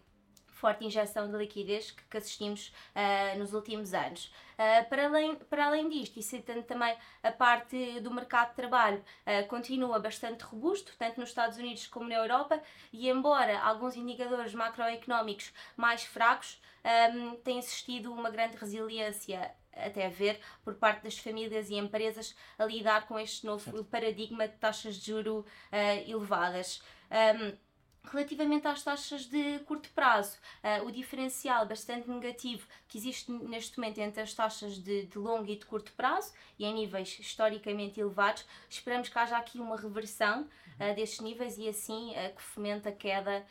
forte 0.61 0.85
injeção 0.85 1.29
de 1.29 1.35
liquidez 1.35 1.89
que, 1.89 2.03
que 2.03 2.17
assistimos 2.17 2.71
uh, 2.95 3.39
nos 3.39 3.53
últimos 3.53 3.95
anos. 3.95 4.31
Uh, 4.53 4.87
para, 4.87 5.07
além, 5.07 5.35
para 5.35 5.65
além 5.65 5.89
disto, 5.89 6.19
e 6.19 6.21
citando 6.23 6.61
também 6.61 6.95
a 7.23 7.31
parte 7.31 7.99
do 7.99 8.13
mercado 8.13 8.49
de 8.49 8.55
trabalho, 8.57 8.99
uh, 8.99 9.47
continua 9.47 9.99
bastante 9.99 10.43
robusto, 10.43 10.93
tanto 10.99 11.19
nos 11.19 11.29
Estados 11.29 11.57
Unidos 11.57 11.87
como 11.87 12.07
na 12.07 12.15
Europa, 12.15 12.61
e 12.93 13.09
embora 13.09 13.59
alguns 13.59 13.95
indicadores 13.95 14.53
macroeconómicos 14.53 15.51
mais 15.75 16.03
fracos, 16.03 16.61
um, 17.15 17.35
tem 17.37 17.57
existido 17.57 18.13
uma 18.13 18.29
grande 18.29 18.55
resiliência 18.55 19.51
até 19.73 20.09
ver 20.09 20.39
por 20.63 20.75
parte 20.75 21.03
das 21.03 21.17
famílias 21.17 21.69
e 21.69 21.75
empresas 21.75 22.35
a 22.59 22.65
lidar 22.65 23.07
com 23.07 23.17
este 23.17 23.45
novo 23.45 23.83
paradigma 23.85 24.47
de 24.47 24.55
taxas 24.57 24.95
de 24.95 25.11
juro 25.11 25.39
uh, 25.39 26.09
elevadas. 26.09 26.83
Um, 27.09 27.70
Relativamente 28.03 28.67
às 28.67 28.83
taxas 28.83 29.27
de 29.27 29.59
curto 29.59 29.89
prazo, 29.91 30.35
uh, 30.63 30.85
o 30.85 30.91
diferencial 30.91 31.67
bastante 31.67 32.09
negativo 32.09 32.65
que 32.87 32.97
existe 32.97 33.31
neste 33.31 33.79
momento 33.79 33.99
entre 33.99 34.21
as 34.21 34.33
taxas 34.33 34.79
de, 34.79 35.05
de, 35.05 35.17
longo 35.19 35.49
e 35.49 35.55
de 35.55 35.65
curto 35.65 35.91
prazo, 35.93 36.33
e 36.57 36.65
em 36.65 36.73
níveis 36.73 37.19
historicamente 37.19 37.99
elevados, 37.99 38.45
esperamos 38.67 39.07
que 39.07 39.17
haja 39.17 39.37
aqui 39.37 39.59
uma 39.59 39.77
reversão 39.77 40.41
uh, 40.41 40.95
destes 40.95 41.19
níveis 41.19 41.59
e 41.59 41.69
assim 41.69 42.11
uh, 42.11 42.35
que 42.35 42.41
fomente 42.41 42.87
a 42.87 42.91
queda 42.91 43.45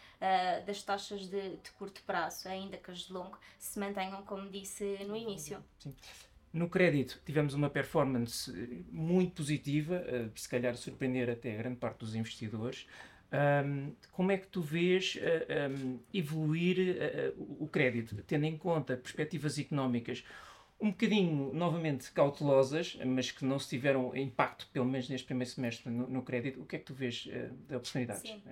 das 0.67 0.83
taxas 0.83 1.27
de, 1.29 1.57
de, 1.57 1.71
curto 1.79 2.03
prazo, 2.03 2.47
ainda 2.47 2.77
que 2.77 2.91
as 2.91 2.99
de 3.07 3.13
longo 3.13 3.39
se 3.59 3.79
mantenham, 3.79 4.23
como 4.25 4.51
disse 4.51 4.99
no 5.07 5.17
início. 5.17 5.65
Sim. 5.79 5.95
No 6.53 6.69
crédito 6.69 7.23
tivemos 7.25 7.55
uma 7.55 7.71
performance 7.71 8.53
muito 8.91 9.37
positiva, 9.37 10.05
se 10.35 10.49
calhar 10.49 10.77
surpreender 10.77 11.31
até 11.31 11.57
grande 11.57 11.77
parte 11.77 12.01
dos 12.01 12.15
investidores. 12.15 12.87
Um, 13.33 13.93
como 14.11 14.33
é 14.33 14.37
que 14.37 14.49
tu 14.49 14.61
vês 14.61 15.15
uh, 15.17 15.21
ah, 15.21 15.69
um, 15.69 16.01
evoluir 16.13 16.97
uh, 17.37 17.63
o 17.65 17.69
crédito, 17.69 18.17
tendo 18.27 18.45
em 18.45 18.59
conta 18.59 18.97
perspectivas 18.97 19.57
económicas 19.59 20.25
um 20.81 20.91
bocadinho, 20.91 21.53
novamente, 21.53 22.11
cautelosas, 22.11 22.99
mas 23.05 23.31
que 23.31 23.45
não 23.45 23.59
se 23.59 23.69
tiveram 23.69 24.17
impacto, 24.17 24.67
pelo 24.73 24.87
menos 24.87 25.09
neste 25.09 25.27
primeiro 25.27 25.51
semestre, 25.51 25.91
no, 25.91 26.09
no 26.09 26.23
crédito? 26.23 26.61
O 26.61 26.65
que 26.65 26.77
é 26.77 26.79
que 26.79 26.87
tu 26.87 26.95
vês 26.95 27.27
uh, 27.27 27.55
de 27.69 27.77
oportunidades? 27.77 28.23
Sim. 28.23 28.43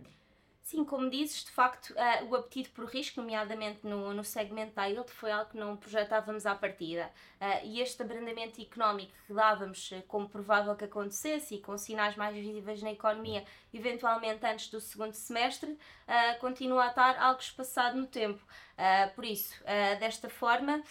Sim, 0.69 0.85
como 0.85 1.09
dizes, 1.09 1.45
de 1.45 1.51
facto, 1.51 1.95
uh, 1.95 2.27
o 2.27 2.37
apetite 2.37 2.69
por 2.69 2.85
risco, 2.85 3.23
nomeadamente 3.23 3.87
no, 3.87 4.13
no 4.13 4.23
segmento 4.23 4.75
da 4.75 4.85
yield, 4.85 5.11
foi 5.11 5.31
algo 5.31 5.51
que 5.51 5.57
não 5.57 5.75
projetávamos 5.79 6.45
à 6.45 6.55
partida. 6.55 7.11
Uh, 7.41 7.65
e 7.65 7.81
este 7.81 8.03
abrandamento 8.03 8.61
económico 8.61 9.11
que 9.27 9.33
dávamos 9.33 9.91
uh, 9.93 10.03
como 10.07 10.29
provável 10.29 10.77
que 10.77 10.85
acontecesse 10.85 11.55
e 11.55 11.61
com 11.63 11.79
sinais 11.79 12.17
mais 12.17 12.37
visíveis 12.37 12.83
na 12.83 12.93
economia, 12.93 13.47
eventualmente 13.73 14.45
antes 14.45 14.69
do 14.69 14.79
segundo 14.79 15.15
semestre, 15.15 15.79
continua 16.39 16.85
a 16.85 16.89
estar 16.89 17.19
algo 17.19 17.41
espaçado 17.41 17.97
no 17.97 18.07
tempo. 18.07 18.45
por 19.15 19.25
isso, 19.25 19.55
desta 19.99 20.29
forma, 20.29 20.83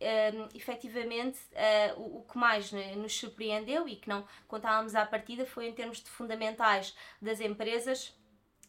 um, 0.00 0.48
efetivamente, 0.54 1.38
uh, 1.52 2.00
o, 2.00 2.18
o, 2.18 2.22
que 2.22 2.38
mais 2.38 2.72
nos 2.72 3.18
surpreendeu 3.18 3.86
e 3.86 3.96
que 3.96 4.08
não 4.08 4.26
contávamos 4.48 4.94
à 4.94 5.04
partida 5.04 5.44
foi 5.44 5.68
em 5.68 5.72
termos 5.72 5.98
de 5.98 6.08
fundamentais 6.08 6.94
das 7.20 7.40
empresas 7.40 8.14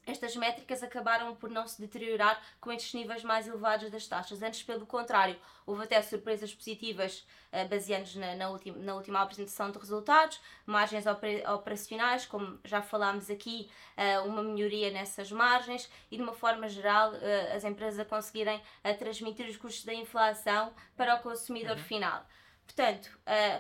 estas 0.06 0.36
métricas 0.36 0.82
acabaram 0.82 1.36
por 1.36 1.50
não 1.50 1.68
se 1.68 1.80
deteriorar 1.80 2.42
com 2.60 2.72
estes 2.72 2.94
níveis 2.94 3.24
mais 3.24 3.48
elevados 3.48 3.90
das 3.92 4.08
taxas. 4.08 4.42
Antes, 4.42 4.64
pelo 4.64 4.86
contrário, 4.86 5.38
houve 5.66 5.84
até 5.84 6.02
surpresas 6.02 6.54
positivas 6.54 7.26
uh, 7.52 7.68
baseadas 7.70 8.16
na, 8.16 8.36
na, 8.36 8.50
ultima, 8.50 8.78
na 8.80 8.96
última 8.96 9.22
apresentação 9.22 9.70
de 9.72 9.78
resultados, 9.78 10.40
margens 10.66 11.06
operacionais, 11.54 12.26
como 12.26 12.60
já 12.66 12.82
falámos 12.82 13.30
aqui, 13.30 13.70
uh, 13.98 14.28
uma 14.28 14.42
melhoria 14.42 14.90
nessas 14.92 15.32
margens 15.32 15.90
e, 16.10 16.18
de 16.18 16.24
uma 16.24 16.34
forma 16.34 16.68
geral, 16.68 17.12
uh, 17.12 17.56
as 17.56 17.64
empresas 17.64 18.00
a 18.00 18.06
conseguirem 18.06 18.62
transmitir 18.98 19.48
os 19.48 19.58
custos 19.58 19.86
da 19.86 19.94
inflação 19.94 20.74
para 20.98 21.16
o 21.16 21.20
consumidor 21.20 21.78
uhum. 21.78 21.84
final. 21.84 22.26
Portanto, 22.66 23.10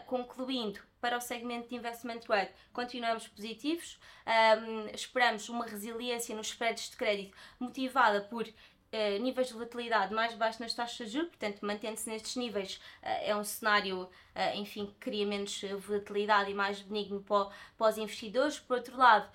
concluindo, 0.05 0.79
para 1.01 1.17
o 1.17 1.21
segmento 1.21 1.67
de 1.67 1.75
investment 1.75 2.21
grade, 2.27 2.51
continuamos 2.71 3.27
positivos, 3.27 3.99
um, 4.25 4.87
esperamos 4.93 5.49
uma 5.49 5.65
resiliência 5.65 6.35
nos 6.35 6.47
spreads 6.47 6.91
de 6.91 6.95
crédito 6.95 7.35
motivada 7.59 8.21
por 8.21 8.47
Uh, 8.93 9.17
níveis 9.21 9.47
de 9.47 9.53
volatilidade 9.53 10.13
mais 10.13 10.33
baixos 10.33 10.59
nas 10.59 10.73
taxas 10.73 11.07
de 11.07 11.13
juros, 11.13 11.29
portanto, 11.29 11.65
mantendo-se 11.65 12.09
nestes 12.09 12.35
níveis, 12.35 12.75
uh, 13.01 13.07
é 13.23 13.33
um 13.33 13.41
cenário, 13.41 14.01
uh, 14.01 14.09
enfim, 14.57 14.87
que 14.87 14.95
cria 14.95 15.25
menos 15.25 15.61
volatilidade 15.79 16.51
e 16.51 16.53
mais 16.53 16.81
benigno 16.81 17.21
para, 17.21 17.49
para 17.77 17.87
os 17.87 17.97
investidores. 17.97 18.59
Por 18.59 18.75
outro 18.75 18.97
lado, 18.97 19.31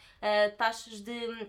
taxas 0.59 1.01
de. 1.01 1.49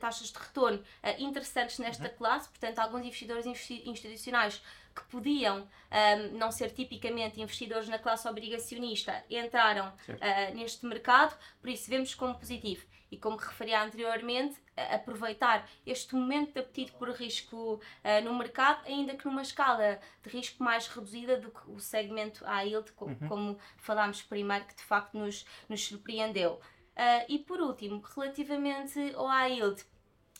taxas 0.00 0.32
de 0.32 0.38
retorno 0.40 0.82
interessantes 1.18 1.78
nesta 1.78 2.08
uhum. 2.08 2.16
classe, 2.16 2.48
portanto, 2.48 2.80
alguns 2.80 3.02
investidores 3.02 3.46
institucionais 3.46 4.60
que 4.98 5.04
podiam 5.04 5.60
um, 5.62 6.38
não 6.38 6.50
ser 6.50 6.70
tipicamente 6.70 7.40
investidores 7.40 7.88
na 7.88 7.98
classe 7.98 8.28
obrigacionista 8.28 9.24
entraram 9.30 9.88
uh, 9.88 10.54
neste 10.54 10.84
mercado, 10.84 11.36
por 11.60 11.70
isso 11.70 11.88
vemos 11.88 12.14
como 12.14 12.34
positivo. 12.34 12.84
E 13.10 13.16
como 13.16 13.38
referi 13.38 13.72
anteriormente, 13.72 14.60
aproveitar 14.76 15.66
este 15.86 16.14
momento 16.14 16.52
de 16.52 16.60
apetite 16.60 16.92
por 16.92 17.08
risco 17.10 17.76
uh, 17.76 18.22
no 18.22 18.34
mercado, 18.34 18.84
ainda 18.86 19.16
que 19.16 19.24
numa 19.24 19.40
escala 19.40 19.98
de 20.22 20.28
risco 20.28 20.62
mais 20.62 20.86
reduzida 20.88 21.38
do 21.38 21.50
que 21.50 21.70
o 21.70 21.80
segmento 21.80 22.44
high 22.44 22.68
yield, 22.68 22.92
como, 22.92 23.16
uhum. 23.18 23.28
como 23.28 23.58
falámos 23.78 24.20
primeiro, 24.20 24.66
que 24.66 24.74
de 24.74 24.82
facto 24.82 25.16
nos, 25.16 25.46
nos 25.70 25.82
surpreendeu. 25.82 26.60
Uh, 26.98 27.24
e 27.28 27.38
por 27.38 27.60
último, 27.62 28.02
relativamente 28.14 29.14
ao 29.14 29.26
high 29.26 29.54
yield, 29.54 29.82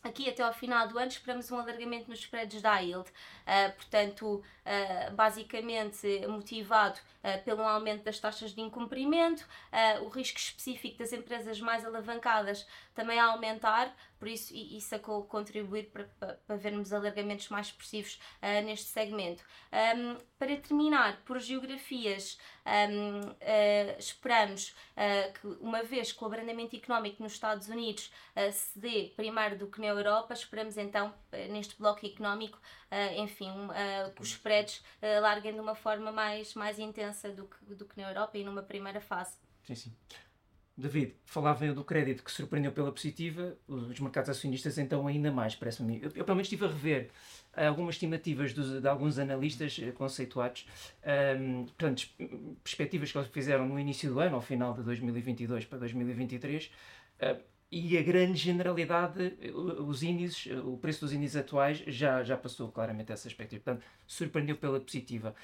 Aqui 0.02 0.28
até 0.28 0.44
ao 0.44 0.54
final 0.54 0.86
do 0.86 0.96
ano 0.96 1.08
esperamos 1.08 1.50
um 1.50 1.58
alargamento 1.58 2.08
nos 2.08 2.20
spreads 2.20 2.62
da 2.62 2.78
yield, 2.78 3.08
uh, 3.10 3.72
portanto, 3.74 4.26
uh, 4.26 5.12
basicamente 5.14 6.24
motivado 6.28 7.00
uh, 7.24 7.42
pelo 7.44 7.62
aumento 7.62 8.04
das 8.04 8.18
taxas 8.20 8.52
de 8.52 8.60
incumprimento, 8.60 9.44
o 10.02 10.08
risco 10.08 10.38
específico 10.38 10.98
das 10.98 11.12
empresas 11.12 11.60
mais 11.60 11.84
alavancadas 11.84 12.66
também 12.94 13.18
a 13.18 13.26
aumentar, 13.26 13.92
por 14.18 14.28
isso 14.28 14.54
isso 14.54 14.94
a 14.94 14.98
contribuir 14.98 15.90
para, 15.90 16.04
para, 16.18 16.34
para 16.34 16.56
vermos 16.56 16.92
alargamentos 16.92 17.48
mais 17.48 17.68
expressivos 17.68 18.18
neste 18.64 18.86
segmento. 18.86 19.42
Um, 19.72 20.16
para 20.38 20.56
terminar, 20.56 21.22
por 21.24 21.38
geografias, 21.38 22.38
um, 22.66 23.34
esperamos 23.98 24.74
que 25.40 25.46
uma 25.60 25.82
vez 25.82 26.12
que 26.12 26.22
o 26.22 26.26
abrandamento 26.26 26.76
económico 26.76 27.22
nos 27.22 27.32
Estados 27.32 27.68
Unidos 27.68 28.12
se 28.52 28.78
dê 28.78 29.12
primeiro 29.16 29.58
do 29.58 29.66
que 29.66 29.80
na 29.80 29.88
Europa, 29.88 30.32
esperamos 30.34 30.76
então, 30.76 31.12
neste 31.50 31.76
bloco 31.76 32.06
económico, 32.06 32.58
enfim, 33.16 33.50
que 34.14 34.22
os 34.22 34.28
spreads 34.28 34.82
larguem 35.20 35.54
de 35.54 35.60
uma 35.60 35.74
forma 35.74 36.12
mais, 36.12 36.54
mais 36.54 36.78
intensa 36.78 37.30
do 37.30 37.46
que, 37.46 37.74
do 37.74 37.84
que 37.84 38.00
na 38.00 38.08
Europa 38.08 38.38
e 38.38 38.44
numa 38.44 38.62
primeira 38.62 39.00
fase. 39.00 39.36
Sim, 39.64 39.74
sim. 39.74 39.96
David, 40.78 41.14
falava 41.24 41.72
do 41.74 41.82
crédito 41.82 42.22
que 42.22 42.30
surpreendeu 42.30 42.70
pela 42.70 42.92
positiva, 42.92 43.56
os 43.66 43.98
mercados 43.98 44.30
acionistas 44.30 44.78
então 44.78 45.08
ainda 45.08 45.32
mais, 45.32 45.56
parece-me. 45.56 45.96
Eu, 46.00 46.12
eu, 46.14 46.24
pelo 46.24 46.36
menos 46.36 46.46
estive 46.46 46.66
a 46.66 46.68
rever 46.68 47.10
algumas 47.66 47.96
estimativas 47.96 48.52
dos, 48.52 48.80
de 48.80 48.88
alguns 48.88 49.18
analistas 49.18 49.76
eh, 49.82 49.90
conceituados, 49.90 50.66
um, 51.40 51.64
portanto, 51.64 52.08
perspectivas 52.62 53.10
que 53.10 53.18
eles 53.18 53.28
fizeram 53.28 53.66
no 53.66 53.80
início 53.80 54.08
do 54.12 54.20
ano, 54.20 54.36
ao 54.36 54.40
final 54.40 54.72
de 54.72 54.84
2022 54.84 55.64
para 55.64 55.78
2023, 55.78 56.70
uh, 57.22 57.42
e 57.70 57.98
a 57.98 58.02
grande 58.02 58.38
generalidade, 58.38 59.36
os 59.52 60.02
índices, 60.02 60.46
o 60.64 60.78
preço 60.78 61.00
dos 61.00 61.12
índices 61.12 61.36
atuais 61.36 61.82
já, 61.86 62.22
já 62.22 62.34
passou 62.34 62.72
claramente 62.72 63.12
essa 63.12 63.28
expectativa. 63.28 63.62
Portanto, 63.62 63.84
surpreendeu 64.06 64.56
pela 64.56 64.80
positiva. 64.80 65.34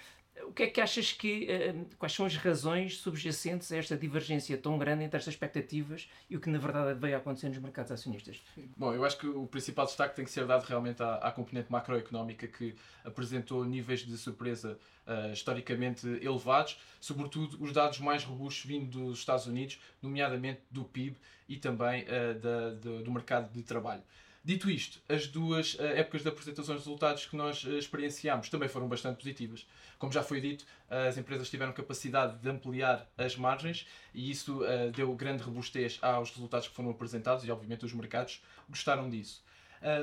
O 0.42 0.52
que 0.52 0.64
é 0.64 0.66
que 0.66 0.80
achas 0.80 1.12
que. 1.12 1.46
Uh, 1.46 1.86
quais 1.96 2.12
são 2.12 2.26
as 2.26 2.36
razões 2.36 2.98
subjacentes 2.98 3.70
a 3.70 3.76
esta 3.76 3.96
divergência 3.96 4.56
tão 4.58 4.76
grande 4.76 5.04
entre 5.04 5.16
estas 5.16 5.34
expectativas 5.34 6.08
e 6.28 6.36
o 6.36 6.40
que 6.40 6.50
na 6.50 6.58
verdade 6.58 6.98
veio 6.98 7.14
a 7.14 7.18
acontecer 7.18 7.48
nos 7.48 7.58
mercados 7.58 7.92
acionistas? 7.92 8.42
Bom, 8.76 8.92
eu 8.92 9.04
acho 9.04 9.16
que 9.16 9.26
o 9.26 9.46
principal 9.46 9.86
destaque 9.86 10.16
tem 10.16 10.24
que 10.24 10.30
ser 10.30 10.44
dado 10.46 10.64
realmente 10.64 11.02
à, 11.02 11.16
à 11.16 11.30
componente 11.30 11.70
macroeconómica 11.70 12.48
que 12.48 12.74
apresentou 13.04 13.64
níveis 13.64 14.00
de 14.00 14.16
surpresa 14.18 14.78
uh, 15.06 15.32
historicamente 15.32 16.06
elevados, 16.20 16.80
sobretudo 17.00 17.62
os 17.62 17.72
dados 17.72 18.00
mais 18.00 18.24
robustos 18.24 18.64
vindo 18.64 18.90
dos 18.90 19.20
Estados 19.20 19.46
Unidos, 19.46 19.80
nomeadamente 20.02 20.60
do 20.70 20.84
PIB 20.84 21.16
e 21.48 21.56
também 21.56 22.04
uh, 22.04 22.38
da, 22.40 22.70
do, 22.70 23.04
do 23.04 23.10
mercado 23.12 23.52
de 23.52 23.62
trabalho. 23.62 24.02
Dito 24.44 24.70
isto, 24.70 25.00
as 25.08 25.26
duas 25.26 25.72
uh, 25.74 25.84
épocas 25.84 26.20
de 26.20 26.28
apresentações 26.28 26.78
de 26.78 26.84
resultados 26.84 27.24
que 27.24 27.34
nós 27.34 27.64
uh, 27.64 27.78
experienciámos 27.78 28.50
também 28.50 28.68
foram 28.68 28.86
bastante 28.86 29.16
positivas. 29.16 29.66
Como 29.98 30.12
já 30.12 30.22
foi 30.22 30.38
dito, 30.38 30.66
as 30.90 31.16
empresas 31.16 31.48
tiveram 31.48 31.72
capacidade 31.72 32.36
de 32.36 32.50
ampliar 32.50 33.08
as 33.16 33.36
margens 33.36 33.86
e 34.12 34.30
isso 34.30 34.60
deu 34.94 35.14
grande 35.14 35.42
robustez 35.42 35.98
aos 36.02 36.30
resultados 36.30 36.68
que 36.68 36.74
foram 36.74 36.90
apresentados 36.90 37.42
e, 37.44 37.50
obviamente, 37.50 37.86
os 37.86 37.92
mercados 37.94 38.42
gostaram 38.68 39.08
disso. 39.08 39.42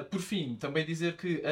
por 0.09 0.19
fim, 0.19 0.55
também 0.55 0.83
dizer 0.83 1.17
que 1.17 1.43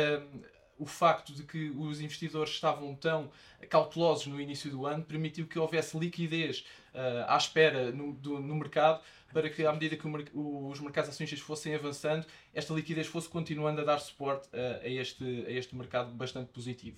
o 0.79 0.85
facto 0.85 1.33
de 1.33 1.43
que 1.43 1.69
os 1.71 1.99
investidores 1.99 2.53
estavam 2.53 2.95
tão 2.95 3.29
cautelosos 3.69 4.25
no 4.27 4.39
início 4.39 4.71
do 4.71 4.85
ano 4.85 5.03
permitiu 5.03 5.45
que 5.45 5.59
houvesse 5.59 5.97
liquidez 5.97 6.65
uh, 6.93 7.25
à 7.27 7.37
espera 7.37 7.91
no, 7.91 8.13
do, 8.13 8.39
no 8.39 8.55
mercado 8.55 9.01
para 9.33 9.49
que, 9.49 9.63
à 9.65 9.71
medida 9.71 9.95
que 9.95 10.07
os 10.33 10.79
mercados 10.79 11.09
acionistas 11.09 11.39
fossem 11.39 11.75
avançando, 11.75 12.25
esta 12.53 12.73
liquidez 12.73 13.05
fosse 13.05 13.27
continuando 13.27 13.81
a 13.81 13.83
dar 13.83 13.99
suporte 13.99 14.47
uh, 14.47 14.81
a, 14.81 14.87
este, 14.87 15.45
a 15.45 15.51
este 15.51 15.75
mercado 15.75 16.11
bastante 16.11 16.49
positivo. 16.51 16.97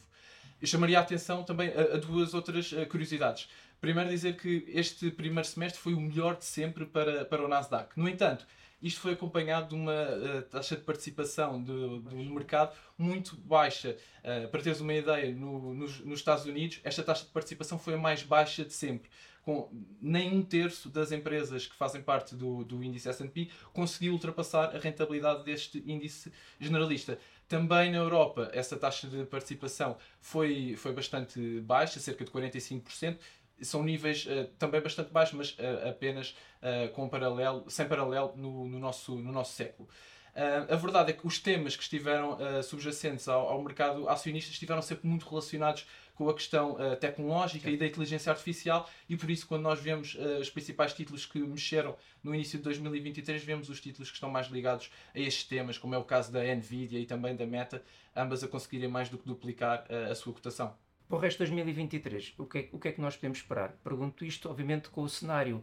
Eu 0.61 0.67
chamaria 0.67 0.99
a 0.99 1.01
atenção 1.01 1.43
também 1.43 1.69
a, 1.69 1.95
a 1.95 1.97
duas 1.97 2.33
outras 2.33 2.71
uh, 2.71 2.85
curiosidades. 2.85 3.49
Primeiro, 3.81 4.11
dizer 4.11 4.37
que 4.37 4.63
este 4.67 5.09
primeiro 5.09 5.47
semestre 5.47 5.81
foi 5.81 5.95
o 5.95 5.99
melhor 5.99 6.37
de 6.37 6.45
sempre 6.45 6.85
para, 6.85 7.25
para 7.25 7.43
o 7.43 7.47
Nasdaq. 7.47 7.99
No 7.99 8.07
entanto, 8.07 8.45
isto 8.81 8.99
foi 8.99 9.13
acompanhado 9.13 9.69
de 9.69 9.75
uma 9.75 9.93
uh, 9.93 10.41
taxa 10.43 10.75
de 10.75 10.81
participação 10.81 11.61
do, 11.61 11.99
do, 11.99 12.15
mercado 12.15 12.75
muito 12.97 13.37
baixa. 13.37 13.95
Uh, 14.19 14.47
para 14.49 14.61
teres 14.61 14.81
uma 14.81 14.93
ideia, 14.93 15.31
no, 15.33 15.73
nos, 15.73 15.99
nos, 15.99 16.19
Estados 16.19 16.45
Unidos, 16.45 16.79
esta 16.83 17.03
taxa 17.03 17.25
de 17.25 17.31
participação 17.31 17.77
foi 17.77 17.93
a 17.93 17.97
mais 17.97 18.23
baixa 18.23 18.65
de 18.65 18.73
sempre. 18.73 19.09
Com 19.43 19.69
nem 19.99 20.35
um 20.35 20.43
terço 20.43 20.89
das 20.89 21.11
empresas 21.11 21.65
que 21.65 21.75
fazem 21.75 22.01
parte 22.01 22.35
do, 22.35 22.63
do 22.63 22.83
índice 22.83 23.09
SP 23.09 23.49
conseguiu 23.73 24.13
ultrapassar 24.13 24.75
a 24.75 24.79
rentabilidade 24.79 25.43
deste 25.43 25.83
índice 25.85 26.31
generalista. 26.59 27.17
Também 27.47 27.91
na 27.91 27.97
Europa, 27.97 28.49
essa 28.53 28.77
taxa 28.77 29.07
de 29.07 29.25
participação 29.25 29.97
foi, 30.21 30.75
foi 30.77 30.93
bastante 30.93 31.59
baixa, 31.61 31.99
cerca 31.99 32.23
de 32.23 32.31
45%, 32.31 33.17
são 33.61 33.83
níveis 33.83 34.25
uh, 34.25 34.45
também 34.57 34.81
bastante 34.81 35.11
baixos, 35.11 35.33
mas 35.33 35.51
uh, 35.51 35.89
apenas 35.89 36.35
uh, 36.61 36.89
com 36.93 37.07
paralelo, 37.07 37.69
sem 37.69 37.87
paralelo 37.87 38.33
no, 38.35 38.67
no, 38.67 38.79
nosso, 38.79 39.15
no 39.15 39.31
nosso 39.31 39.53
século. 39.53 39.87
a 40.69 40.75
verdade 40.75 41.11
é 41.11 41.13
que 41.13 41.27
os 41.27 41.39
temas 41.39 41.75
que 41.75 41.83
estiveram 41.83 42.37
subjacentes 42.63 43.27
ao, 43.27 43.49
ao, 43.49 43.61
mercado 43.61 44.07
acionista 44.07 44.49
estiveram 44.49 44.81
sempre 44.81 45.05
muito 45.05 45.27
relacionados 45.27 45.85
com 46.15 46.29
a 46.29 46.33
questão 46.33 46.77
tecnológica 47.01 47.67
Sim. 47.67 47.73
e 47.73 47.77
da 47.77 47.85
inteligência 47.85 48.31
artificial 48.31 48.89
e 49.09 49.17
por 49.17 49.29
isso 49.29 49.45
quando 49.45 49.63
nós 49.63 49.81
vemos 49.81 50.15
os 50.39 50.49
principais 50.49 50.93
títulos 50.93 51.25
que 51.25 51.37
mexeram 51.39 51.97
no 52.23 52.33
início 52.33 52.57
de 52.57 52.63
2023 52.63 53.43
vemos 53.43 53.67
os 53.67 53.81
títulos 53.81 54.09
que 54.09 54.15
estão 54.15 54.29
mais 54.29 54.47
ligados 54.47 54.89
a 55.13 55.19
estes 55.19 55.43
temas, 55.43 55.77
como 55.77 55.95
é 55.95 55.97
o 55.97 56.05
caso 56.05 56.31
da 56.31 56.41
Nvidia 56.55 56.97
e 56.97 57.05
também 57.05 57.35
da 57.35 57.45
Meta, 57.45 57.83
ambas 58.15 58.41
a 58.41 58.47
conseguirem 58.47 58.87
mais 58.87 59.09
do 59.09 59.17
que 59.17 59.27
duplicar 59.27 59.85
a 60.09 60.15
sua 60.15 60.31
cotação. 60.31 60.73
Para 61.11 61.17
o 61.17 61.19
resto 61.19 61.43
de 61.43 61.51
2023, 61.51 62.35
o 62.37 62.45
que, 62.45 62.57
é, 62.57 62.69
o 62.71 62.79
que 62.79 62.87
é 62.87 62.91
que 62.93 63.01
nós 63.01 63.17
podemos 63.17 63.39
esperar? 63.39 63.73
Pergunto 63.83 64.23
isto, 64.23 64.49
obviamente, 64.49 64.89
com 64.89 65.01
o 65.01 65.09
cenário 65.09 65.61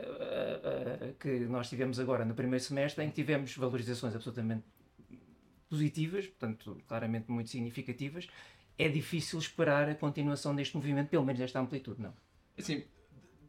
uh, 0.00 0.02
uh, 0.02 1.14
que 1.20 1.40
nós 1.40 1.68
tivemos 1.68 2.00
agora 2.00 2.24
no 2.24 2.34
primeiro 2.34 2.64
semestre, 2.64 3.04
em 3.04 3.10
que 3.10 3.14
tivemos 3.14 3.54
valorizações 3.58 4.14
absolutamente 4.14 4.64
positivas, 5.68 6.26
portanto, 6.26 6.82
claramente 6.88 7.30
muito 7.30 7.50
significativas. 7.50 8.26
É 8.78 8.88
difícil 8.88 9.38
esperar 9.38 9.86
a 9.86 9.94
continuação 9.94 10.56
deste 10.56 10.74
movimento, 10.74 11.10
pelo 11.10 11.26
menos 11.26 11.40
desta 11.40 11.60
amplitude, 11.60 12.00
não? 12.00 12.14
Assim, 12.56 12.82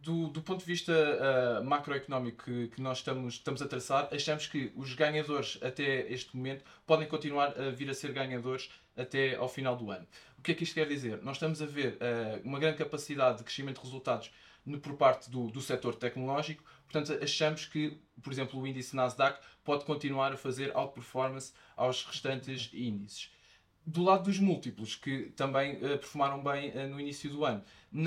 do, 0.01 0.27
do 0.27 0.41
ponto 0.41 0.59
de 0.59 0.65
vista 0.65 0.91
uh, 0.91 1.63
macroeconómico 1.63 2.43
que, 2.43 2.67
que, 2.67 2.81
nós 2.81 2.97
estamos, 2.97 3.35
estamos 3.35 3.61
a 3.61 3.67
traçar, 3.67 4.09
achamos 4.11 4.47
que 4.47 4.71
os 4.75 4.93
ganhadores 4.93 5.59
até 5.61 6.11
este 6.11 6.35
momento 6.35 6.65
podem 6.85 7.07
continuar 7.07 7.57
a 7.57 7.69
vir 7.69 7.89
a 7.89 7.93
ser 7.93 8.11
ganhadores 8.11 8.69
até 8.97 9.35
ao 9.35 9.47
final 9.47 9.75
do 9.75 9.91
ano. 9.91 10.07
O 10.47 10.49
que 10.49 10.53
é 10.53 10.55
que 10.55 10.63
isto 10.63 10.75
quer 10.75 10.87
dizer? 10.87 11.21
Nós 11.23 11.35
estamos 11.35 11.61
a 11.61 11.65
ver 11.65 11.95
uh, 11.95 12.47
uma 12.47 12.57
grande 12.57 12.77
capacidade 12.77 13.39
de 13.39 13.43
crescimento 13.43 13.81
de 13.81 13.83
resultados 13.85 14.31
no, 14.65 14.79
por 14.79 14.93
parte 14.93 15.29
do, 15.29 15.51
do 15.51 15.59
setor 15.59 15.93
tecnológico, 15.93 16.63
portanto 16.89 17.21
achamos 17.21 17.65
que, 17.65 17.99
por 18.23 18.31
exemplo, 18.31 18.57
o 18.57 18.65
índice 18.65 18.95
Nasdaq 18.95 19.41
pode 19.65 19.83
continuar 19.83 20.31
a 20.31 20.37
fazer 20.37 20.73
outperformance 20.73 21.51
aos 21.75 22.01
restantes 22.05 22.69
índices 22.73 23.29
do 23.85 24.03
lado 24.03 24.23
dos 24.23 24.39
múltiplos, 24.39 24.95
que 24.95 25.31
também 25.31 25.75
uh, 25.77 25.97
performaram 25.97 26.41
bem 26.41 26.71
uh, 26.71 26.87
no 26.87 26.97
início 26.97 27.29
do 27.29 27.43
ano. 27.43 27.61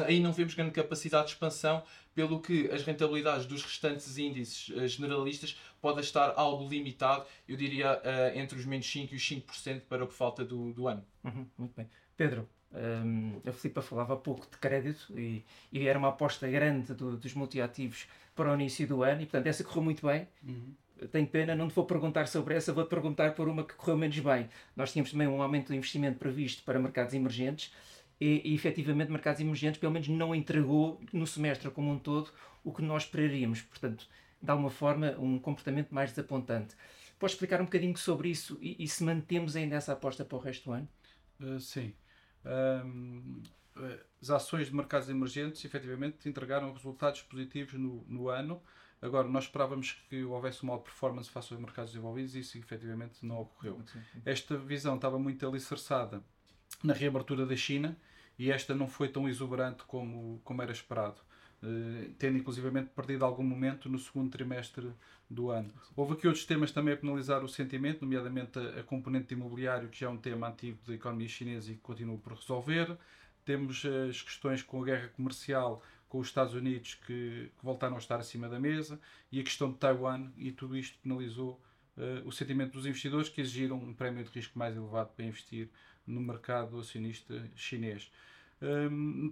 Aí 0.06 0.18
não 0.18 0.32
vemos 0.32 0.54
grande 0.54 0.73
capacidade 0.73 1.26
de 1.26 1.32
expansão, 1.32 1.82
pelo 2.14 2.40
que 2.40 2.70
as 2.70 2.82
rentabilidades 2.82 3.44
dos 3.44 3.62
restantes 3.62 4.16
índices 4.16 4.68
uh, 4.70 4.88
generalistas 4.88 5.59
podem 5.78 6.00
estar 6.00 6.32
algo 6.37 6.66
limitado, 6.66 7.26
eu 7.47 7.56
diria 7.56 8.00
entre 8.35 8.59
os 8.59 8.64
menos 8.64 8.87
5% 8.87 9.12
e 9.12 9.16
os 9.16 9.23
5% 9.23 9.82
para 9.82 10.04
o 10.04 10.06
que 10.06 10.14
falta 10.14 10.42
do, 10.42 10.73
do 10.73 10.88
ano. 10.88 11.04
Uhum, 11.23 11.47
muito 11.59 11.75
bem. 11.75 11.88
Pedro, 12.21 12.47
um, 12.73 13.41
a 13.49 13.53
Filipa 13.53 13.81
falava 13.81 14.12
há 14.12 14.17
pouco 14.17 14.43
de 14.43 14.59
crédito 14.59 15.19
e, 15.19 15.43
e 15.73 15.89
era 15.89 15.99
uma 15.99 16.09
aposta 16.09 16.47
grande 16.47 16.93
do, 16.93 17.17
dos 17.17 17.33
multiativos 17.33 18.07
para 18.37 18.50
o 18.50 18.55
início 18.55 18.87
do 18.87 19.03
ano 19.03 19.23
e, 19.23 19.25
portanto, 19.25 19.47
essa 19.47 19.65
correu 19.65 19.83
muito 19.83 20.07
bem. 20.07 20.29
Uhum 20.47 20.75
tenho 21.11 21.27
pena, 21.27 21.55
não 21.55 21.67
te 21.67 21.75
vou 21.75 21.87
perguntar 21.87 22.29
sobre 22.29 22.55
essa, 22.55 22.75
vou-te 22.75 22.91
perguntar 22.91 23.35
por 23.35 23.49
uma 23.49 23.65
que 23.65 23.73
correu 23.73 23.97
menos 23.97 24.19
bem. 24.19 24.50
Nós 24.77 24.93
tínhamos 24.93 25.11
também 25.11 25.27
um 25.27 25.41
aumento 25.41 25.69
do 25.69 25.75
investimento 25.75 26.19
previsto 26.19 26.62
para 26.62 26.79
mercados 26.79 27.15
emergentes 27.15 27.73
e, 28.21 28.43
e 28.45 28.55
efetivamente 28.55 29.11
mercados 29.11 29.41
emergentes 29.41 29.81
pelo 29.81 29.95
menos 29.95 30.09
não 30.09 30.35
entregou 30.35 31.00
no 31.11 31.27
semestre 31.27 31.71
como 31.71 31.91
um 31.91 31.99
todo 31.99 32.31
o 32.62 32.71
que 32.71 32.83
nós 32.83 33.05
esperaríamos. 33.05 33.62
Portanto, 33.62 34.07
de 34.43 34.50
alguma 34.50 34.69
forma, 34.69 35.17
um 35.19 35.39
comportamento 35.39 35.91
mais 35.91 36.11
desapontante. 36.11 36.77
Podes 37.19 37.35
explicar 37.35 37.62
um 37.62 37.65
bocadinho 37.65 37.97
sobre 37.97 38.29
isso 38.29 38.59
e, 38.61 38.77
e 38.85 38.87
se 38.87 39.03
mantemos 39.03 39.57
ainda 39.57 39.77
essa 39.77 39.95
aposta 39.95 40.23
para 40.23 40.37
o 40.37 40.41
resto 40.41 40.65
do 40.65 40.73
ano? 40.73 40.89
Uh, 41.41 41.59
sim. 41.59 41.95
Um, 42.44 43.42
as 44.20 44.30
ações 44.30 44.66
de 44.66 44.75
mercados 44.75 45.09
emergentes 45.09 45.64
efetivamente 45.64 46.28
entregaram 46.28 46.73
resultados 46.73 47.23
positivos 47.23 47.75
no, 47.75 48.04
no 48.09 48.28
ano 48.28 48.62
Agora, 49.02 49.26
nós 49.26 49.44
esperávamos 49.44 49.92
que 50.09 50.23
houvesse 50.25 50.62
uma 50.62 50.78
performance 50.78 51.30
face 51.30 51.52
aos 51.52 51.61
mercados 51.61 51.92
desenvolvidos 51.92 52.35
e 52.35 52.40
isso 52.40 52.59
efetivamente 52.59 53.25
não 53.25 53.40
ocorreu. 53.40 53.82
Esta 54.26 54.59
visão 54.59 54.97
estava 54.97 55.18
muito 55.18 55.47
alicerçada 55.47 56.23
na 56.85 56.92
reabertura 56.92 57.47
da 57.47 57.56
China 57.56 57.97
e 58.38 58.50
esta 58.50 58.75
não 58.75 58.87
foi 58.87 59.09
tão 59.09 59.26
exuberante 59.26 59.85
como, 59.85 60.40
como 60.44 60.61
era 60.61 60.73
esperado. 60.73 61.20
Uh, 61.62 62.11
tendo 62.19 62.38
inclusivamente 62.38 62.88
perdido 62.97 63.23
algum 63.23 63.43
momento 63.43 63.87
no 63.87 63.99
segundo 63.99 64.31
trimestre 64.31 64.90
do 65.29 65.50
ano. 65.50 65.71
Houve 65.95 66.14
aqui 66.14 66.26
outros 66.26 66.47
temas 66.47 66.73
também 66.73 66.95
a 66.95 66.97
penalizar 66.97 67.45
o 67.45 67.49
sentimento, 67.49 68.00
nomeadamente 68.00 68.59
a, 68.59 68.83
componente 68.83 69.35
imobiliário, 69.35 69.90
que 69.90 70.02
é 70.02 70.09
um 70.09 70.17
tema 70.17 70.49
antigo 70.49 70.79
da 70.87 70.95
economia 70.95 71.29
chinesa 71.29 71.71
e 71.71 71.75
que 71.75 71.81
continua 71.83 72.17
por 72.17 72.33
resolver. 72.33 72.97
Temos 73.45 73.85
as 74.09 74.23
questões 74.23 74.62
com 74.62 74.81
a 74.83 74.87
guerra 74.87 75.09
comercial 75.09 75.83
com 76.11 76.19
os 76.19 76.26
Estados 76.26 76.55
Unidos 76.55 76.95
que, 77.07 77.52
que, 77.57 77.64
voltaram 77.64 77.95
a 77.95 77.99
estar 77.99 78.19
acima 78.19 78.49
da 78.49 78.59
mesa 78.59 79.00
e 79.31 79.38
a 79.40 79.45
questão 79.45 79.71
de 79.71 79.79
Taiwan 79.79 80.29
e 80.37 80.50
tudo 80.50 80.76
isto 80.76 80.99
penalizou 80.99 81.61
uh, 81.97 82.26
o 82.26 82.33
sentimento 82.33 82.73
dos 82.73 82.85
investidores 82.85 83.29
que 83.29 83.40
exigiram 83.40 83.76
um 83.76 83.95
prémio 83.95 84.25
de 84.25 84.31
risco 84.31 84.59
mais 84.59 84.76
elevado 84.76 85.11
para 85.14 85.25
investir 85.25 85.71
no 86.05 86.21
mercado 86.21 86.81
acionista 86.81 87.49
chinês. 87.55 88.11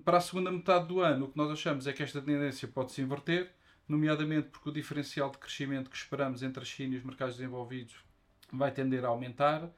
Para 0.04 0.18
a 0.18 0.20
segunda 0.20 0.50
metade 0.50 0.86
do 0.88 1.00
ano, 1.00 1.26
o 1.26 1.28
que 1.28 1.36
nós 1.36 1.50
achamos 1.50 1.86
é 1.86 1.92
que 1.92 2.02
esta 2.02 2.20
tendência 2.20 2.66
pode 2.66 2.92
se 2.92 3.02
inverter, 3.02 3.50
nomeadamente 3.86 4.48
porque 4.48 4.70
o 4.70 4.72
diferencial 4.72 5.30
de 5.30 5.38
crescimento 5.38 5.90
que 5.90 5.96
esperamos 5.96 6.42
entre 6.42 6.62
a 6.62 6.64
China 6.64 6.94
e 6.94 6.98
os 6.98 7.04
mercados 7.04 7.36
desenvolvidos 7.36 7.96
vai 8.50 8.70
tender 8.70 9.04
a 9.04 9.08
aumentar, 9.08 9.70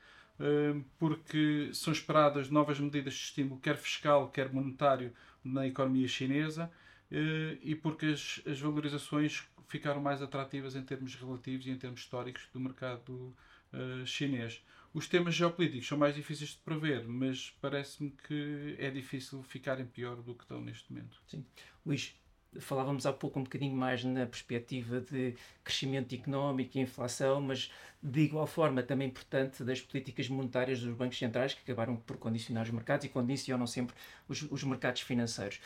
porque 0.99 1.71
são 1.73 1.93
esperadas 1.93 2.49
novas 2.49 2.79
medidas 2.79 3.15
de 3.15 3.21
estímulo, 3.21 3.61
quer 3.61 3.77
fiscal, 3.77 4.31
quer 4.31 4.53
monetário, 4.53 5.13
na 5.45 5.67
economia 5.67 6.07
chinesa 6.07 6.71
eh, 7.11 7.59
e 7.63 7.75
porque 7.75 8.07
as, 8.07 8.41
as 8.47 8.61
valorizações 8.61 9.49
ficaram 9.67 10.01
mais 10.01 10.21
atrativas 10.21 10.75
em 10.75 10.83
termos 10.83 11.15
relativos 11.15 11.67
e 11.67 11.71
em 11.71 11.77
termos 11.77 12.01
históricos 12.01 12.49
do 12.53 12.61
mercado 12.61 13.35
uh, 13.73 14.05
chinês. 14.05 14.65
Os 14.93 15.07
temas 15.07 15.35
geopolíticos 15.35 15.87
são 15.87 15.97
mais 15.97 16.15
difíceis 16.15 16.51
de 16.51 16.59
prever, 16.59 17.07
mas 17.07 17.57
parece-me 17.61 18.11
que 18.11 18.75
é 18.79 18.91
difícil 18.91 19.43
ficarem 19.43 19.87
pior 19.87 20.17
do 20.17 20.35
que 20.35 20.43
estão 20.43 20.61
neste 20.61 20.93
momento. 20.93 21.23
Sim. 21.29 21.45
Luís, 21.87 22.15
falávamos 22.59 23.07
há 23.07 23.13
pouco 23.13 23.39
um 23.39 23.45
bocadinho 23.45 23.77
mais 23.77 24.03
na 24.03 24.27
perspectiva 24.27 25.01
de 25.01 25.37
crescimento 25.63 26.13
económico 26.13 26.77
e 26.77 26.81
inflação, 26.81 27.41
mas 27.41 27.71
de 28.03 28.21
igual 28.21 28.47
forma 28.47 28.83
também 28.83 29.09
importante 29.09 29.63
das 29.63 29.81
políticas 29.81 30.29
monetárias 30.29 30.81
dos 30.81 30.95
bancos 30.97 31.19
centrais 31.19 31.55
que 31.55 31.61
acabaram 31.63 31.95
por 31.97 32.17
condicionar 32.17 32.65
os 32.65 32.71
mercados 32.71 33.05
e 33.05 33.09
condicionam 33.09 33.69
sempre 33.69 33.95
os, 34.29 34.43
os 34.51 34.65
mercados 34.65 35.03
financeiros 35.03 35.61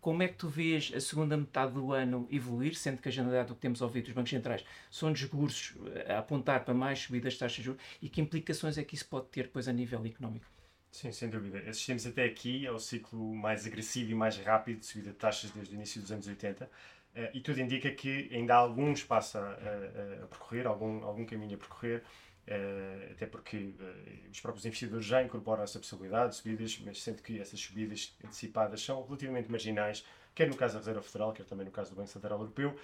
como 0.00 0.22
é 0.22 0.28
que 0.28 0.34
tu 0.34 0.48
vês 0.48 0.92
a 0.94 1.00
segunda 1.00 1.36
metade 1.36 1.72
do 1.72 1.92
ano 1.92 2.26
evoluir, 2.30 2.74
sendo 2.74 3.00
que 3.00 3.08
a 3.08 3.12
generalidade 3.12 3.48
do 3.48 3.54
que 3.54 3.60
temos 3.60 3.80
ouvido 3.80 4.04
dos 4.04 4.14
bancos 4.14 4.30
centrais 4.30 4.64
são 4.90 5.12
discursos 5.12 5.74
a 6.08 6.18
apontar 6.18 6.64
para 6.64 6.74
mais 6.74 7.00
subidas 7.00 7.34
de 7.34 7.38
taxas 7.38 7.56
de 7.56 7.62
juros 7.62 7.82
e 8.00 8.08
que 8.08 8.20
implicações 8.20 8.78
é 8.78 8.84
que 8.84 8.94
isso 8.94 9.06
pode 9.06 9.26
ter 9.26 9.44
depois 9.44 9.68
a 9.68 9.72
nível 9.72 10.04
económico? 10.04 10.46
Sim, 10.90 11.12
sem 11.12 11.30
dúvida. 11.30 11.58
Assistimos 11.68 12.04
até 12.06 12.24
aqui 12.24 12.66
ao 12.66 12.78
ciclo 12.78 13.34
mais 13.34 13.66
agressivo 13.66 14.10
e 14.10 14.14
mais 14.14 14.36
rápido 14.38 14.80
de 14.80 14.86
subida 14.86 15.10
de 15.10 15.16
taxas 15.16 15.50
desde 15.50 15.74
o 15.74 15.76
início 15.76 16.00
dos 16.00 16.10
anos 16.10 16.26
80 16.26 16.68
eh, 17.14 17.30
e 17.34 17.40
tudo 17.40 17.60
indica 17.60 17.90
que 17.90 18.28
ainda 18.32 18.54
há 18.54 18.58
algum 18.58 18.92
espaço 18.92 19.38
a, 19.38 19.42
a, 19.42 20.24
a 20.24 20.26
percorrer, 20.26 20.66
algum, 20.66 21.04
algum 21.04 21.24
caminho 21.24 21.54
a 21.54 21.58
percorrer 21.58 22.02
Uh, 22.48 23.12
até 23.12 23.26
porque 23.26 23.74
uh, 23.78 24.30
os 24.30 24.40
próprios 24.40 24.64
investidores 24.66 25.04
já 25.04 25.22
incorporam 25.22 25.62
essa 25.62 25.78
possibilidade 25.78 26.30
de 26.30 26.36
subidas, 26.36 26.80
mas 26.84 27.00
sendo 27.00 27.22
que 27.22 27.38
essas 27.38 27.60
subidas 27.60 28.16
antecipadas 28.24 28.82
são 28.82 29.04
relativamente 29.04 29.50
marginais, 29.50 30.04
quer 30.34 30.48
no 30.48 30.56
caso 30.56 30.74
da 30.74 30.80
Reserva 30.80 31.02
Federal, 31.02 31.32
quer 31.32 31.44
também 31.44 31.66
no 31.66 31.70
caso 31.70 31.90
do 31.90 31.96
Banco 31.96 32.08
Central 32.08 32.40
Europeu. 32.40 32.76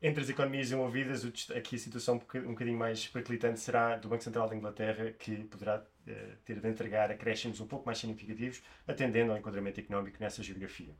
Entre 0.00 0.22
as 0.22 0.28
economias 0.28 0.70
envolvidas, 0.70 1.24
aqui 1.56 1.76
a 1.76 1.78
situação 1.78 2.16
um 2.16 2.50
bocadinho 2.50 2.78
mais 2.78 3.06
periclitante 3.06 3.58
será 3.58 3.96
do 3.96 4.08
Banco 4.08 4.22
Central 4.22 4.48
da 4.48 4.54
Inglaterra, 4.54 5.10
que 5.12 5.44
poderá 5.44 5.78
uh, 5.78 6.36
ter 6.44 6.60
de 6.60 6.68
entregar 6.68 7.10
acréscimos 7.10 7.60
um 7.60 7.66
pouco 7.66 7.86
mais 7.86 7.98
significativos, 7.98 8.62
atendendo 8.86 9.32
ao 9.32 9.38
enquadramento 9.38 9.80
económico 9.80 10.18
nessa 10.20 10.42
geografia. 10.42 10.94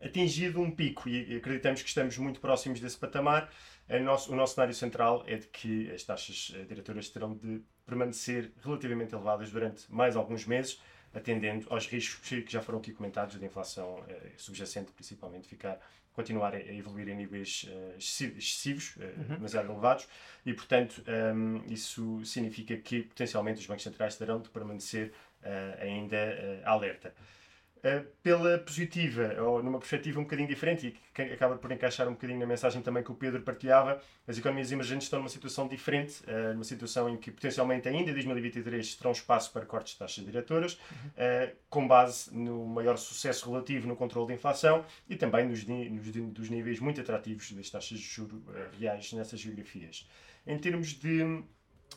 Atingido 0.00 0.60
um 0.60 0.70
pico, 0.70 1.08
e 1.08 1.36
acreditamos 1.36 1.82
que 1.82 1.88
estamos 1.88 2.18
muito 2.18 2.40
próximos 2.40 2.80
desse 2.80 2.98
patamar, 2.98 3.50
nosso, 4.02 4.32
o 4.32 4.36
nosso 4.36 4.54
cenário 4.54 4.74
central 4.74 5.22
é 5.26 5.36
de 5.36 5.46
que 5.46 5.90
as 5.92 6.02
taxas 6.02 6.52
eh, 6.54 6.64
diretoras 6.64 7.08
terão 7.08 7.34
de 7.34 7.62
permanecer 7.84 8.52
relativamente 8.62 9.14
elevadas 9.14 9.50
durante 9.50 9.90
mais 9.92 10.16
alguns 10.16 10.44
meses, 10.44 10.80
atendendo 11.14 11.66
aos 11.70 11.86
riscos 11.86 12.28
que 12.28 12.52
já 12.52 12.60
foram 12.60 12.80
aqui 12.80 12.92
comentados 12.92 13.36
da 13.36 13.46
inflação 13.46 14.02
eh, 14.08 14.32
subjacente, 14.36 14.90
principalmente 14.92 15.46
ficar 15.46 15.78
continuar 16.12 16.54
a 16.54 16.58
evoluir 16.58 17.10
em 17.10 17.14
níveis 17.14 17.68
uh, 17.68 17.98
excessivos, 17.98 18.96
uh, 18.96 19.02
uhum. 19.02 19.34
demasiado 19.34 19.70
elevados, 19.70 20.08
e 20.46 20.54
portanto 20.54 21.04
um, 21.06 21.56
ehm, 21.58 21.64
isso 21.68 22.24
significa 22.24 22.74
que 22.78 23.02
potencialmente 23.02 23.60
os 23.60 23.66
bancos 23.66 23.84
centrais 23.84 24.16
terão 24.16 24.40
de 24.40 24.48
permanecer 24.48 25.12
uh, 25.42 25.82
ainda 25.82 26.16
alerta. 26.64 27.14
Eh, 27.86 28.02
pela 28.20 28.58
positiva, 28.58 29.40
ou 29.40 29.62
numa 29.62 29.78
perspectiva 29.78 30.18
um 30.18 30.24
bocadinho 30.24 30.48
diferente, 30.48 30.88
e 30.88 30.90
que 31.14 31.22
acaba 31.22 31.56
por 31.56 31.70
encaixar 31.70 32.08
um 32.08 32.14
bocadinho 32.14 32.40
na 32.40 32.44
mensagem 32.44 32.82
também 32.82 33.00
que 33.00 33.12
o 33.12 33.14
Pedro 33.14 33.40
partilhava, 33.42 34.02
as 34.26 34.36
economias 34.36 34.72
emergentes 34.72 35.06
estão 35.06 35.20
numa 35.20 35.28
situação 35.28 35.68
diferente, 35.68 36.20
uh, 36.24 36.52
numa 36.52 36.64
situação 36.64 37.08
em 37.08 37.16
que 37.16 37.30
potencialmente 37.30 37.88
ainda 37.88 38.10
em 38.10 38.14
2023 38.14 38.96
terão 38.96 39.12
espaço 39.12 39.52
para 39.52 39.64
cortes 39.64 39.92
de 39.92 40.00
taxas 40.00 40.24
diretoras, 40.24 40.72
uh, 40.72 41.56
com 41.70 41.86
base 41.86 42.36
no 42.36 42.66
maior 42.66 42.96
sucesso 42.96 43.48
relativo 43.48 43.86
no 43.86 43.94
controle 43.94 44.26
da 44.26 44.34
inflação 44.34 44.84
e 45.08 45.14
também 45.14 45.46
nos, 45.46 45.64
nos 45.64 46.10
dos 46.32 46.50
níveis 46.50 46.80
muito 46.80 47.00
atrativos 47.00 47.52
das 47.52 47.70
taxas 47.70 48.00
de 48.00 48.04
juros 48.04 48.42
reais 48.80 49.12
nessas 49.12 49.38
geografias. 49.38 50.08
Em 50.46 50.58
termos 50.58 50.90
de 50.90 51.22
eh, 51.22 51.42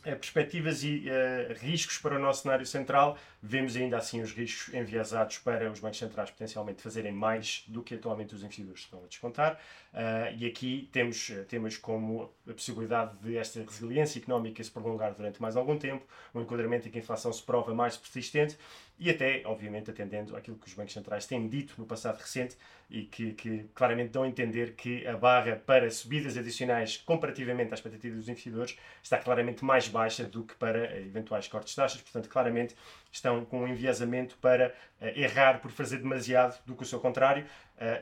perspectivas 0.02 0.82
e 0.82 1.06
uh, 1.08 1.54
riscos 1.60 1.98
para 1.98 2.16
o 2.16 2.18
nosso 2.18 2.42
cenário 2.42 2.64
central, 2.64 3.18
vemos 3.42 3.76
ainda 3.76 3.98
assim 3.98 4.22
os 4.22 4.32
riscos 4.32 4.72
enviesados 4.74 5.38
para 5.38 5.70
os 5.70 5.80
bancos 5.80 5.98
centrais 5.98 6.30
potencialmente 6.30 6.80
fazerem 6.80 7.12
mais 7.12 7.64
do 7.68 7.82
que 7.82 7.94
atualmente 7.94 8.34
os 8.34 8.42
investidores 8.42 8.80
estão 8.80 9.02
a 9.04 9.06
descontar. 9.06 9.60
Uh, 9.92 10.36
e 10.38 10.46
aqui 10.46 10.88
temos 10.92 11.30
temas 11.48 11.76
como 11.76 12.30
a 12.48 12.52
possibilidade 12.52 13.16
de 13.18 13.36
esta 13.36 13.60
resiliência 13.60 14.18
económica 14.18 14.62
se 14.62 14.70
prolongar 14.70 15.14
durante 15.14 15.40
mais 15.40 15.56
algum 15.56 15.76
tempo, 15.76 16.06
um 16.34 16.40
enquadramento 16.40 16.88
em 16.88 16.90
que 16.90 16.98
a 16.98 17.00
inflação 17.00 17.32
se 17.32 17.42
prova 17.42 17.74
mais 17.74 17.96
persistente 17.96 18.56
e 19.00 19.08
até, 19.08 19.42
obviamente, 19.46 19.90
atendendo 19.90 20.36
àquilo 20.36 20.58
que 20.58 20.68
os 20.68 20.74
bancos 20.74 20.92
centrais 20.92 21.24
têm 21.24 21.48
dito 21.48 21.74
no 21.78 21.86
passado 21.86 22.18
recente 22.18 22.54
e 22.90 23.04
que, 23.04 23.32
que, 23.32 23.64
claramente 23.74 24.10
dão 24.10 24.24
a 24.24 24.28
entender 24.28 24.74
que 24.74 25.06
a 25.06 25.16
barra 25.16 25.56
para 25.56 25.90
subidas 25.90 26.36
adicionais 26.36 26.98
comparativamente 26.98 27.72
à 27.72 27.74
expectativa 27.74 28.14
dos 28.14 28.28
investidores 28.28 28.76
está 29.02 29.16
claramente 29.16 29.64
mais 29.64 29.88
baixa 29.88 30.24
do 30.24 30.44
que 30.44 30.54
para 30.54 30.98
eventuais 30.98 31.48
cortes 31.48 31.70
de 31.70 31.76
taxas, 31.76 32.02
portanto, 32.02 32.28
claramente 32.28 32.76
estão 33.10 33.42
com 33.46 33.62
um 33.62 33.68
enviesamento 33.68 34.36
para 34.36 34.74
errar 35.16 35.62
por 35.62 35.70
fazer 35.70 35.96
demasiado 35.96 36.62
do 36.66 36.76
que 36.76 36.82
o 36.82 36.86
seu 36.86 37.00
contrário 37.00 37.46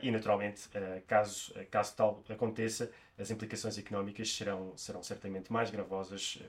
e, 0.01 0.11
naturalmente, 0.11 0.67
caso, 1.07 1.53
caso 1.71 1.95
tal 1.95 2.23
aconteça, 2.29 2.91
as 3.17 3.31
implicações 3.31 3.77
económicas 3.77 4.35
serão, 4.35 4.75
serão 4.75 5.01
certamente 5.01 5.51
mais 5.51 5.71
gravosas, 5.71 6.39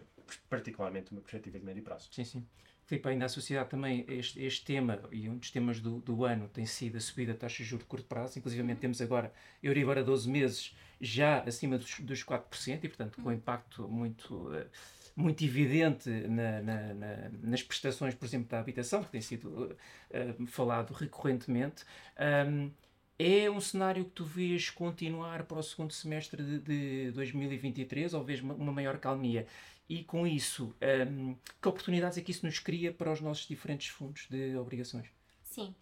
particularmente 0.48 1.12
numa 1.12 1.22
perspectiva 1.22 1.58
de 1.58 1.64
médio 1.64 1.82
prazo. 1.82 2.08
Sim, 2.10 2.24
sim. 2.24 2.46
Filipe, 2.90 3.09
ainda 3.09 3.26
a 3.26 3.29
sociedade 3.29 3.70
também, 3.70 4.05
este, 4.09 4.42
este 4.42 4.64
tema, 4.64 5.00
e 5.12 5.29
um 5.29 5.38
dos 5.38 5.53
temas 5.53 5.79
do, 5.79 6.00
do 6.00 6.24
ano 6.24 6.48
tem 6.48 6.66
sido 6.66 6.96
a 6.96 7.00
subida 7.00 7.33
da 7.33 7.38
taxa 7.38 7.62
de 7.62 7.68
juros 7.68 7.85
de 7.85 7.88
curto 7.88 8.05
prazo, 8.05 8.37
inclusive 8.37 8.74
temos 8.74 9.00
agora 9.00 9.33
Euribor 9.62 9.96
a 9.96 10.03
12 10.03 10.29
meses 10.29 10.76
já 11.00 11.40
acima 11.44 11.79
dos, 11.79 12.00
dos 12.00 12.24
4%, 12.24 12.81
e 12.83 12.88
portanto 12.88 13.22
com 13.22 13.31
impacto 13.31 13.87
muito, 13.87 14.53
eh, 14.53 14.66
muito 15.14 15.44
evidente 15.44 16.11
na, 16.11 16.61
na, 16.61 16.94
na, 16.94 17.31
nas 17.44 17.62
prestações, 17.62 18.12
por 18.12 18.26
exemplo, 18.26 18.48
da 18.48 18.59
habitação, 18.59 19.05
que 19.05 19.11
tem 19.11 19.20
sido 19.20 19.76
uh, 20.11 20.46
falado 20.48 20.92
recorrentemente. 20.92 21.85
Um, 22.18 22.72
é 23.22 23.50
um 23.50 23.61
cenário 23.61 24.07
que 24.07 24.12
tu 24.12 24.24
vês 24.24 24.70
continuar 24.70 25.42
para 25.42 25.59
o 25.59 25.62
segundo 25.62 25.92
semestre 25.92 26.42
de, 26.42 26.59
de 26.59 27.11
2023 27.12 28.14
ou 28.14 28.24
vês 28.24 28.40
uma, 28.40 28.55
uma 28.55 28.72
maior 28.72 28.96
calmia? 28.98 29.46
E 29.90 30.05
com 30.05 30.24
isso, 30.24 30.72
um, 31.11 31.35
que 31.61 31.68
oportunidades 31.68 32.16
é 32.16 32.20
que 32.20 32.31
isso 32.31 32.46
nos 32.46 32.61
cria 32.61 32.92
para 32.92 33.11
os 33.11 33.20
nossos 33.20 33.48
diferentes 33.48 33.88
fundos 33.88 34.29
de 34.31 34.57
obrigações? 34.57 35.09
Sim. 35.42 35.74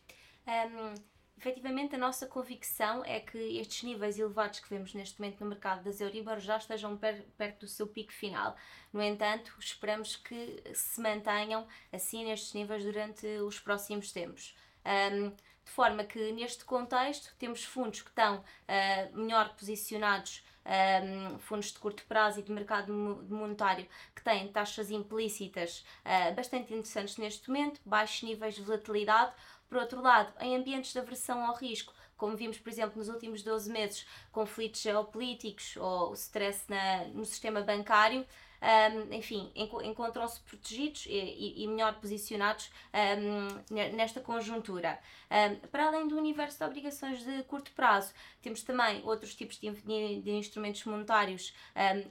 Um, 0.46 0.94
efetivamente, 1.36 1.94
a 1.94 1.98
nossa 1.98 2.26
convicção 2.26 3.04
é 3.04 3.20
que 3.20 3.36
estes 3.58 3.82
níveis 3.82 4.18
elevados 4.18 4.60
que 4.60 4.70
vemos 4.70 4.94
neste 4.94 5.20
momento 5.20 5.40
no 5.40 5.50
mercado 5.50 5.84
das 5.84 6.00
Euribor 6.00 6.40
já 6.40 6.56
estejam 6.56 6.96
per, 6.96 7.22
perto 7.36 7.66
do 7.66 7.68
seu 7.68 7.86
pico 7.86 8.10
final. 8.10 8.56
No 8.94 9.02
entanto, 9.02 9.54
esperamos 9.60 10.16
que 10.16 10.62
se 10.72 11.02
mantenham 11.02 11.68
assim 11.92 12.24
nestes 12.24 12.54
níveis 12.54 12.82
durante 12.82 13.26
os 13.26 13.60
próximos 13.60 14.10
tempos. 14.10 14.56
Um, 14.86 15.28
de 15.28 15.70
forma 15.70 16.02
que, 16.02 16.32
neste 16.32 16.64
contexto, 16.64 17.34
temos 17.38 17.62
fundos 17.62 18.00
que 18.00 18.08
estão 18.08 18.38
uh, 18.38 19.18
melhor 19.18 19.54
posicionados 19.54 20.42
um, 20.68 21.38
fundos 21.38 21.72
de 21.72 21.78
curto 21.78 22.04
prazo 22.04 22.40
e 22.40 22.42
de 22.42 22.52
mercado 22.52 22.92
monetário 22.92 23.86
que 24.14 24.22
têm 24.22 24.48
taxas 24.48 24.90
implícitas 24.90 25.84
uh, 26.04 26.34
bastante 26.34 26.72
interessantes 26.72 27.16
neste 27.16 27.48
momento, 27.48 27.80
baixos 27.84 28.22
níveis 28.22 28.54
de 28.54 28.62
volatilidade. 28.62 29.32
Por 29.68 29.78
outro 29.78 30.00
lado, 30.00 30.32
em 30.40 30.56
ambientes 30.56 30.92
de 30.92 30.98
aversão 30.98 31.44
ao 31.44 31.54
risco, 31.54 31.92
como 32.16 32.36
vimos, 32.36 32.58
por 32.58 32.68
exemplo, 32.68 32.98
nos 32.98 33.08
últimos 33.08 33.42
12 33.42 33.70
meses, 33.70 34.06
conflitos 34.32 34.80
geopolíticos 34.80 35.76
ou 35.76 36.12
stress 36.14 36.64
na, 36.68 37.04
no 37.06 37.24
sistema 37.24 37.60
bancário, 37.60 38.26
um, 38.60 39.12
enfim, 39.14 39.50
encontram-se 39.54 40.40
protegidos 40.40 41.06
e, 41.06 41.62
e, 41.62 41.66
melhor 41.68 41.94
posicionados 42.00 42.70
um, 42.92 43.96
nesta 43.96 44.20
conjuntura. 44.20 44.98
Um, 45.30 45.68
para 45.68 45.86
além 45.86 46.08
do 46.08 46.16
universo 46.16 46.58
de 46.58 46.64
obrigações 46.64 47.24
de 47.24 47.42
curto 47.44 47.70
prazo, 47.72 48.12
temos 48.42 48.62
também 48.62 49.02
outros 49.04 49.34
tipos 49.34 49.58
de, 49.58 49.70
de, 49.70 50.20
de 50.20 50.30
instrumentos 50.30 50.84
monetários 50.84 51.54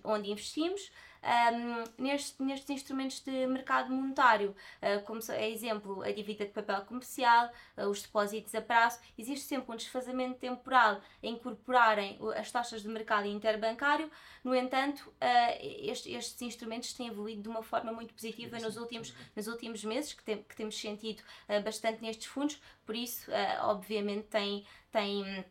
onde 0.03 0.31
investimos 0.31 0.91
um, 1.23 2.03
neste, 2.03 2.41
nestes 2.41 2.69
instrumentos 2.69 3.19
de 3.21 3.47
mercado 3.47 3.91
monetário, 3.91 4.55
uh, 4.81 5.03
como 5.05 5.19
é 5.29 5.49
exemplo 5.49 6.01
a 6.01 6.11
dívida 6.11 6.45
de 6.45 6.51
papel 6.51 6.81
comercial, 6.85 7.51
uh, 7.77 7.87
os 7.87 8.01
depósitos 8.01 8.53
a 8.55 8.61
prazo, 8.61 8.99
existe 9.17 9.45
sempre 9.45 9.73
um 9.73 9.75
desfazamento 9.75 10.39
temporal 10.39 11.01
a 11.23 11.27
incorporarem 11.27 12.17
as 12.35 12.51
taxas 12.51 12.81
de 12.81 12.87
mercado 12.87 13.27
interbancário, 13.27 14.09
no 14.43 14.55
entanto, 14.55 15.01
uh, 15.07 15.57
estes, 15.61 16.13
estes, 16.13 16.41
instrumentos 16.41 16.93
têm 16.93 17.07
evoluído 17.07 17.41
de 17.41 17.49
uma 17.49 17.63
forma 17.63 17.91
muito 17.91 18.13
positiva 18.13 18.57
nos 18.59 18.77
últimos, 18.77 19.13
nos 19.35 19.47
últimos 19.47 19.83
meses, 19.83 20.13
que, 20.13 20.23
tem, 20.23 20.43
que 20.43 20.55
temos 20.55 20.79
sentido 20.79 21.21
bastante 21.63 22.01
nestes 22.01 22.27
fundos, 22.27 22.61
por 22.85 22.95
isso, 22.95 23.29
obviamente, 23.61 24.27
tem. 24.27 24.65
tem 24.91 25.45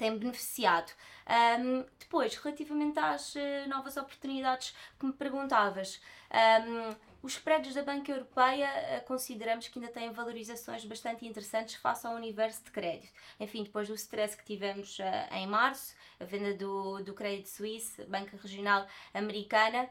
tem 0.00 0.16
beneficiado. 0.16 0.90
Um, 1.28 1.84
depois, 1.98 2.34
relativamente 2.36 2.98
às 2.98 3.34
uh, 3.34 3.68
novas 3.68 3.98
oportunidades 3.98 4.74
que 4.98 5.04
me 5.04 5.12
perguntavas, 5.12 6.00
um, 6.32 6.96
os 7.22 7.38
prédios 7.38 7.74
da 7.74 7.82
Banca 7.82 8.10
Europeia 8.10 8.68
uh, 8.68 9.06
consideramos 9.06 9.68
que 9.68 9.78
ainda 9.78 9.92
têm 9.92 10.10
valorizações 10.12 10.84
bastante 10.84 11.26
interessantes 11.26 11.74
face 11.74 12.06
ao 12.06 12.14
universo 12.14 12.64
de 12.64 12.70
crédito. 12.70 13.12
Enfim, 13.38 13.62
depois 13.62 13.88
do 13.88 13.94
stress 13.94 14.36
que 14.36 14.44
tivemos 14.44 14.98
uh, 14.98 15.34
em 15.34 15.46
março, 15.46 15.94
a 16.18 16.24
venda 16.24 16.54
do, 16.54 17.02
do 17.02 17.12
crédito 17.12 17.48
suíço, 17.48 18.04
Banca 18.06 18.36
Regional 18.36 18.86
Americana, 19.12 19.88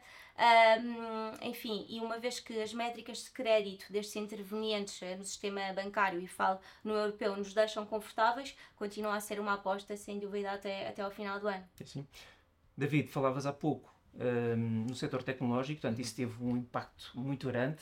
um, 0.81 1.47
enfim, 1.49 1.85
e 1.89 1.99
uma 1.99 2.17
vez 2.17 2.39
que 2.39 2.61
as 2.61 2.73
métricas 2.73 3.25
de 3.25 3.31
crédito 3.31 3.91
destes 3.91 4.15
intervenientes 4.15 5.01
uh, 5.01 5.17
no 5.17 5.23
sistema 5.23 5.73
bancário, 5.73 6.19
e 6.19 6.27
falo 6.27 6.59
no 6.83 6.93
europeu, 6.93 7.35
nos 7.35 7.53
deixam 7.53 7.85
confortáveis, 7.85 8.55
continua 8.75 9.15
a 9.15 9.19
ser 9.19 9.39
uma 9.39 9.53
aposta, 9.53 9.95
sem 9.97 10.17
dúvida, 10.17 10.51
até, 10.51 10.87
até 10.87 11.01
ao 11.01 11.11
final 11.11 11.39
do 11.39 11.47
ano. 11.47 11.67
Sim. 11.85 12.07
David, 12.77 13.09
falavas 13.09 13.45
há 13.45 13.51
pouco 13.51 13.98
um, 14.19 14.85
no 14.87 14.95
setor 14.95 15.23
tecnológico, 15.23 15.81
portanto, 15.81 15.99
isso 15.99 16.15
teve 16.15 16.43
um 16.43 16.57
impacto 16.57 17.11
muito 17.15 17.47
grande. 17.47 17.79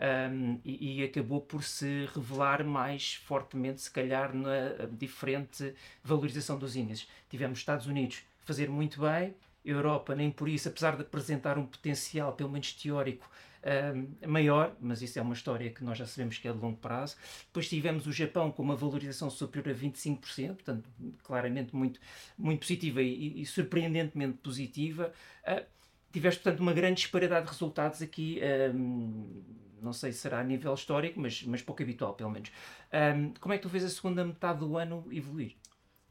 Um, 0.00 0.58
e, 0.64 1.00
e, 1.00 1.04
acabou 1.04 1.42
por 1.42 1.62
se 1.62 2.08
revelar 2.14 2.64
mais 2.64 3.16
fortemente, 3.16 3.82
se 3.82 3.90
calhar, 3.90 4.34
na 4.34 4.86
diferente 4.90 5.74
valorização 6.02 6.58
dos 6.58 6.74
índices. 6.74 7.06
Tivemos 7.28 7.58
Estados 7.58 7.86
Unidos 7.86 8.22
fazer 8.46 8.70
muito 8.70 8.98
bem, 9.02 9.34
Europa 9.62 10.14
nem 10.14 10.30
por 10.30 10.48
isso, 10.48 10.68
apesar 10.68 10.96
de 10.96 11.02
apresentar 11.02 11.58
um 11.58 11.66
potencial, 11.66 12.32
pelo 12.32 12.48
menos 12.48 12.72
teórico, 12.72 13.28
um, 13.62 14.28
maior, 14.28 14.74
mas 14.80 15.02
isso 15.02 15.18
é 15.18 15.22
uma 15.22 15.34
história 15.34 15.70
que 15.70 15.84
nós 15.84 15.98
já 15.98 16.06
sabemos 16.06 16.38
que 16.38 16.48
é 16.48 16.52
de 16.52 16.58
longo 16.58 16.78
prazo. 16.78 17.16
Depois 17.46 17.68
tivemos 17.68 18.06
o 18.06 18.12
Japão 18.12 18.50
com 18.50 18.62
uma 18.62 18.74
valorização 18.74 19.28
superior 19.28 19.76
a 19.76 19.78
25%, 19.78 20.54
portanto, 20.54 20.88
claramente 21.22 21.76
muito, 21.76 22.00
muito 22.38 22.60
positiva 22.60 23.02
e, 23.02 23.42
e 23.42 23.46
surpreendentemente 23.46 24.38
positiva. 24.38 25.12
Uh, 25.46 25.79
tiveste, 26.12 26.42
portanto, 26.42 26.60
uma 26.60 26.72
grande 26.72 26.96
disparidade 26.96 27.46
de 27.46 27.52
resultados 27.52 28.02
aqui. 28.02 28.40
Um, 28.74 29.42
não 29.82 29.92
sei 29.92 30.12
se 30.12 30.18
será 30.18 30.40
a 30.40 30.44
nível 30.44 30.74
histórico, 30.74 31.18
mas, 31.18 31.42
mas 31.42 31.62
pouco 31.62 31.82
habitual, 31.82 32.14
pelo 32.14 32.30
menos. 32.30 32.50
Um, 32.92 33.32
como 33.40 33.54
é 33.54 33.56
que 33.56 33.62
tu 33.62 33.68
vês 33.68 33.84
a 33.84 33.88
segunda 33.88 34.24
metade 34.24 34.60
do 34.60 34.76
ano 34.76 35.06
evoluir? 35.10 35.56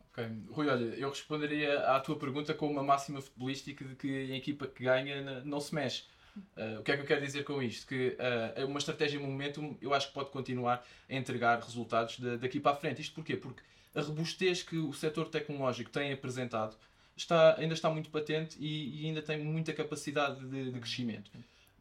Ok, 0.10 0.26
Rui, 0.50 0.68
olha, 0.68 0.86
eu 0.96 1.10
responderia 1.10 1.80
à 1.82 2.00
tua 2.00 2.18
pergunta 2.18 2.54
com 2.54 2.70
uma 2.70 2.84
máxima 2.84 3.22
futebolística 3.22 3.86
de 3.86 3.96
que 3.96 4.32
a 4.32 4.36
equipa 4.36 4.68
que 4.68 4.84
ganha 4.84 5.42
não 5.44 5.60
se 5.60 5.74
mexe. 5.74 6.04
Uh, 6.58 6.80
o 6.80 6.84
que 6.84 6.92
é 6.92 6.96
que 6.96 7.04
eu 7.04 7.06
quero 7.06 7.22
dizer 7.22 7.44
com 7.44 7.62
isto? 7.62 7.88
Que 7.88 8.18
uh, 8.60 8.66
uma 8.66 8.80
estratégia 8.80 9.20
momentum 9.20 9.78
eu 9.82 9.94
acho 9.94 10.08
que 10.08 10.14
pode 10.14 10.30
continuar 10.32 10.86
a 11.10 11.14
entregar 11.14 11.60
resultados 11.60 12.18
de, 12.18 12.38
daqui 12.38 12.60
para 12.60 12.72
a 12.72 12.76
frente. 12.76 13.02
Isto 13.02 13.16
porquê? 13.16 13.36
Porque 13.36 13.62
a 13.94 14.02
robustez 14.02 14.64
que 14.64 14.78
o 14.78 14.94
setor 14.94 15.30
tecnológico 15.30 15.90
tem 15.90 16.12
apresentado 16.14 16.78
está, 17.22 17.56
ainda 17.58 17.74
está 17.74 17.90
muito 17.90 18.10
patente 18.10 18.58
e, 18.60 19.02
e 19.02 19.06
ainda 19.08 19.22
tem 19.22 19.44
muita 19.44 19.74
capacidade 19.74 20.46
de, 20.48 20.72
de, 20.72 20.80
crescimento. 20.80 21.32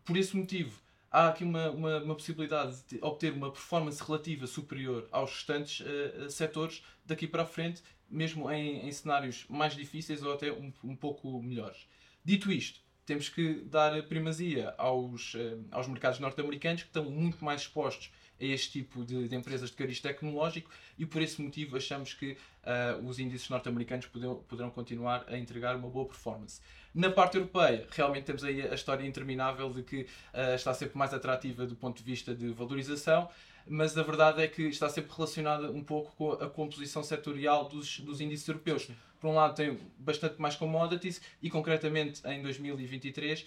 Por 0.05 0.16
esse 0.16 0.37
motivo, 0.37 0.81
há 1.11 1.29
aqui 1.29 1.44
uma, 1.44 1.70
uma, 1.70 2.03
uma, 2.03 2.14
possibilidade 2.14 2.83
de 2.88 2.98
obter 3.01 3.33
uma 3.33 3.51
performance 3.51 4.03
relativa 4.03 4.46
superior 4.46 5.09
aos 5.11 5.31
restantes 5.33 5.81
uh, 5.81 6.31
setores 6.31 6.83
daqui 7.05 7.27
para 7.27 7.42
a 7.42 7.46
frente, 7.46 7.83
mesmo 8.11 8.51
em, 8.51 8.87
em 8.87 8.92
cenários 8.92 9.44
mais 9.48 9.74
difíceis 9.74 10.22
ou 10.22 10.33
até 10.33 10.53
um, 10.53 10.72
um, 10.85 10.96
pouco 10.96 11.42
melhores. 11.42 11.87
Dito 12.24 12.51
isto, 12.51 12.81
temos 13.07 13.29
que 13.29 13.61
dar 13.64 14.03
primazia 14.05 14.74
aos, 14.77 15.35
uh, 15.35 15.64
aos 15.70 15.87
mercados 15.87 16.18
norte-americanos 16.18 16.83
que 16.83 16.88
estão 16.88 17.05
muito 17.05 17.44
mais 17.44 17.62
expostos 17.62 18.11
a 18.40 18.44
este 18.44 18.72
tipo 18.72 19.05
de, 19.05 19.29
de, 19.29 19.35
empresas 19.35 19.70
de 19.70 19.77
cariz 19.77 20.01
tecnológico 20.01 20.70
e 20.98 21.05
por 21.05 21.20
esse 21.22 21.40
motivo 21.40 21.77
achamos 21.77 22.14
que 22.14 22.33
uh, 22.33 23.07
os 23.07 23.18
índices 23.18 23.48
norte-americanos 23.48 24.07
poderão, 24.07 24.70
continuar 24.70 25.24
a 25.29 25.37
entregar 25.37 25.77
uma 25.77 25.88
boa 25.88 26.07
performance. 26.07 26.61
Na 26.94 27.11
parte 27.11 27.37
europeia, 27.37 27.87
realmente 27.90 28.24
temos 28.24 28.44
aí 28.44 28.62
a 28.62 28.74
história 28.74 29.07
interminável 29.07 29.70
de 29.70 29.83
que 29.83 30.03
uh, 30.03 30.55
está 30.55 30.72
sempre 30.72 30.96
mais 30.96 31.12
atrativa 31.12 31.66
do 31.66 31.77
ponto 31.77 31.98
de 31.98 32.05
vista 32.05 32.35
de 32.35 32.48
valorização, 32.48 33.29
mas 33.66 33.96
a 33.96 34.03
verdade 34.03 34.42
é 34.42 34.48
que 34.48 34.62
está 34.62 34.88
sempre 34.88 35.12
relacionada 35.14 35.70
um 35.70 35.85
pouco 35.85 36.14
com 36.16 36.33
a 36.33 36.48
composição 36.48 37.03
setorial 37.03 37.68
dos, 37.68 38.01
dos 38.01 38.20
índices 38.20 38.48
europeus. 38.48 38.88
Por 39.20 39.29
um 39.29 39.35
lado, 39.35 39.55
tem 39.55 39.79
bastante 39.98 40.40
mais 40.40 40.57
commodities 40.57 41.20
e, 41.42 41.51
concretamente, 41.51 42.22
em 42.27 42.40
2023, 42.40 43.44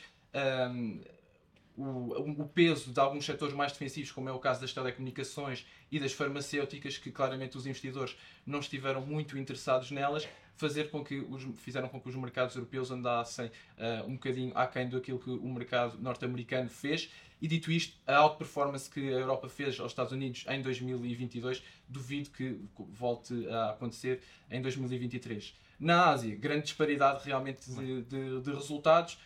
um, 0.69 1.01
o, 1.81 2.41
o, 2.41 2.47
peso 2.47 2.91
de 2.91 2.99
alguns 2.99 3.25
setores 3.25 3.53
mais 3.53 3.71
defensivos, 3.71 4.11
como 4.11 4.29
é 4.29 4.31
o 4.31 4.39
caso 4.39 4.61
das 4.61 4.73
telecomunicações 4.73 5.65
e 5.91 5.99
das 5.99 6.13
farmacêuticas, 6.13 6.97
que 6.97 7.11
claramente 7.11 7.57
os 7.57 7.65
investidores 7.65 8.15
não 8.45 8.59
estiveram 8.59 9.05
muito 9.05 9.37
interessados 9.37 9.91
nelas, 9.91 10.27
fazer 10.55 10.91
com 10.91 11.03
que 11.03 11.19
os, 11.19 11.43
fizeram 11.59 11.87
com 11.89 11.99
que 11.99 12.07
os 12.07 12.15
mercados 12.15 12.55
europeus 12.55 12.91
andassem 12.91 13.47
uh, 13.47 14.05
um 14.07 14.13
bocadinho 14.13 14.51
aquém 14.55 14.87
daquilo 14.87 15.19
que 15.19 15.29
o 15.29 15.47
mercado 15.47 15.97
norte-americano 15.99 16.69
fez. 16.69 17.11
E 17.41 17.47
dito 17.47 17.71
isto, 17.71 17.97
a 18.05 18.17
alta 18.17 18.37
performance 18.37 18.87
que 18.87 18.99
a 18.99 19.19
Europa 19.19 19.49
fez 19.49 19.79
aos 19.79 19.91
Estados 19.91 20.11
Unidos 20.11 20.45
em 20.47 20.61
2022, 20.61 21.63
duvido 21.87 22.29
que 22.29 22.59
volte 22.77 23.47
a 23.47 23.71
acontecer 23.71 24.21
em 24.51 24.61
2023. 24.61 25.57
Na 25.79 26.09
Ásia, 26.09 26.35
grande 26.35 26.65
disparidade 26.65 27.25
realmente 27.25 27.67
de, 27.71 28.03
de, 28.03 28.41
de 28.41 28.53
resultados 28.53 29.17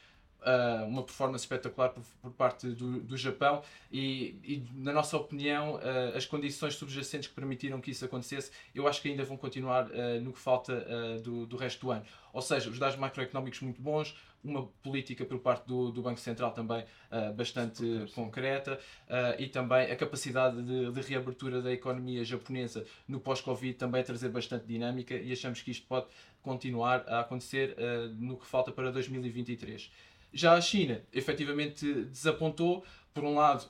uh, 0.46 0.86
uma 0.86 1.04
performance 1.04 1.44
espetacular 1.44 1.90
por, 1.90 2.04
por 2.22 2.32
parte 2.32 2.68
do, 2.68 3.00
do 3.02 3.18
Japão 3.18 3.62
e, 3.92 4.40
e, 4.44 4.64
na 4.76 4.94
nossa 4.94 5.18
opinião, 5.18 5.76
uh, 5.76 6.16
as 6.16 6.26
condições 6.26 6.76
subjacentes 6.76 7.28
que 7.28 7.34
permitiram 7.34 7.82
que 7.82 7.92
isso 7.92 8.06
acontecesse, 8.06 8.52
eu 8.74 8.88
acho 8.88 9.02
que 9.02 9.10
ainda 9.10 9.24
vão 9.24 9.38
continuar 9.38 9.88
uh, 9.88 10.22
no 10.22 10.32
que 10.32 10.40
falta 10.40 10.86
do, 11.24 11.46
do 11.46 11.58
resto 11.58 11.82
do 11.82 11.92
ano. 11.92 12.06
Ou 12.32 12.42
seja, 12.42 12.70
os 12.70 12.78
dados 12.78 12.98
macroeconómicos 12.98 13.62
muito 13.62 13.82
bons, 13.82 14.16
uma 14.46 14.68
política 14.84 15.26
por 15.26 15.40
parte 15.40 15.66
do, 15.66 15.92
do 15.92 16.02
Banco 16.02 16.20
Central 16.20 16.52
também 16.52 16.84
uh, 17.12 17.34
bastante 17.34 17.84
concreta 18.14 18.80
uh, 19.08 19.42
e 19.42 19.48
também 19.48 19.92
a 19.92 19.96
capacidade 19.96 20.62
de, 20.62 20.92
de, 20.92 21.02
reabertura 21.02 21.62
da 21.62 21.72
economia 21.72 22.24
japonesa 22.24 22.86
no 23.08 23.20
pós-Covid 23.20 23.74
também 23.74 24.04
trazer 24.04 24.30
bastante 24.30 24.66
dinâmica 24.66 25.16
e 25.16 25.32
achamos 25.32 25.62
que 25.62 25.72
isto 25.72 25.88
pode 25.88 26.06
continuar 26.42 27.04
a 27.08 27.22
acontecer 27.22 27.76
uh, 27.78 28.08
no 28.20 28.38
que 28.38 28.46
falta 28.46 28.72
para 28.72 28.92
2023. 28.92 29.92
Já 30.36 30.54
a 30.54 30.62
China. 30.62 31.02
Efetivamente 31.14 32.04
desapontou, 32.04 32.84
por 33.14 33.24
um 33.24 33.36
lado, 33.36 33.66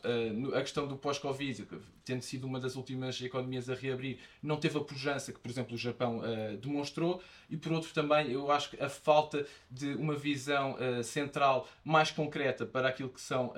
a 0.56 0.62
questão 0.62 0.88
do 0.88 0.98
pós-Covid, 0.98 1.68
tendo 2.04 2.24
sido 2.24 2.48
uma 2.48 2.60
das 2.60 2.76
últimas 2.76 3.22
economias 3.22 3.70
a 3.70 3.76
reabrir, 3.76 4.18
não 4.42 4.58
teve 4.58 4.76
a 4.76 4.82
pujança 4.82 5.32
que, 5.32 5.40
por 5.40 5.52
exemplo, 5.52 5.76
o 5.76 5.78
Japão 5.78 6.24
demonstrou, 6.60 7.22
e 7.48 7.56
por 7.56 7.72
outro 7.72 7.94
também, 7.94 8.32
eu 8.32 8.50
acho 8.52 8.72
que 8.72 8.82
a 8.82 8.90
falta 8.90 9.46
de 9.70 9.94
uma 9.94 10.16
visão 10.16 10.76
central 11.04 11.70
mais 11.84 12.10
concreta 12.10 12.66
para 12.66 12.90
aquilo 12.90 13.10
que 13.10 13.22
são 13.22 13.54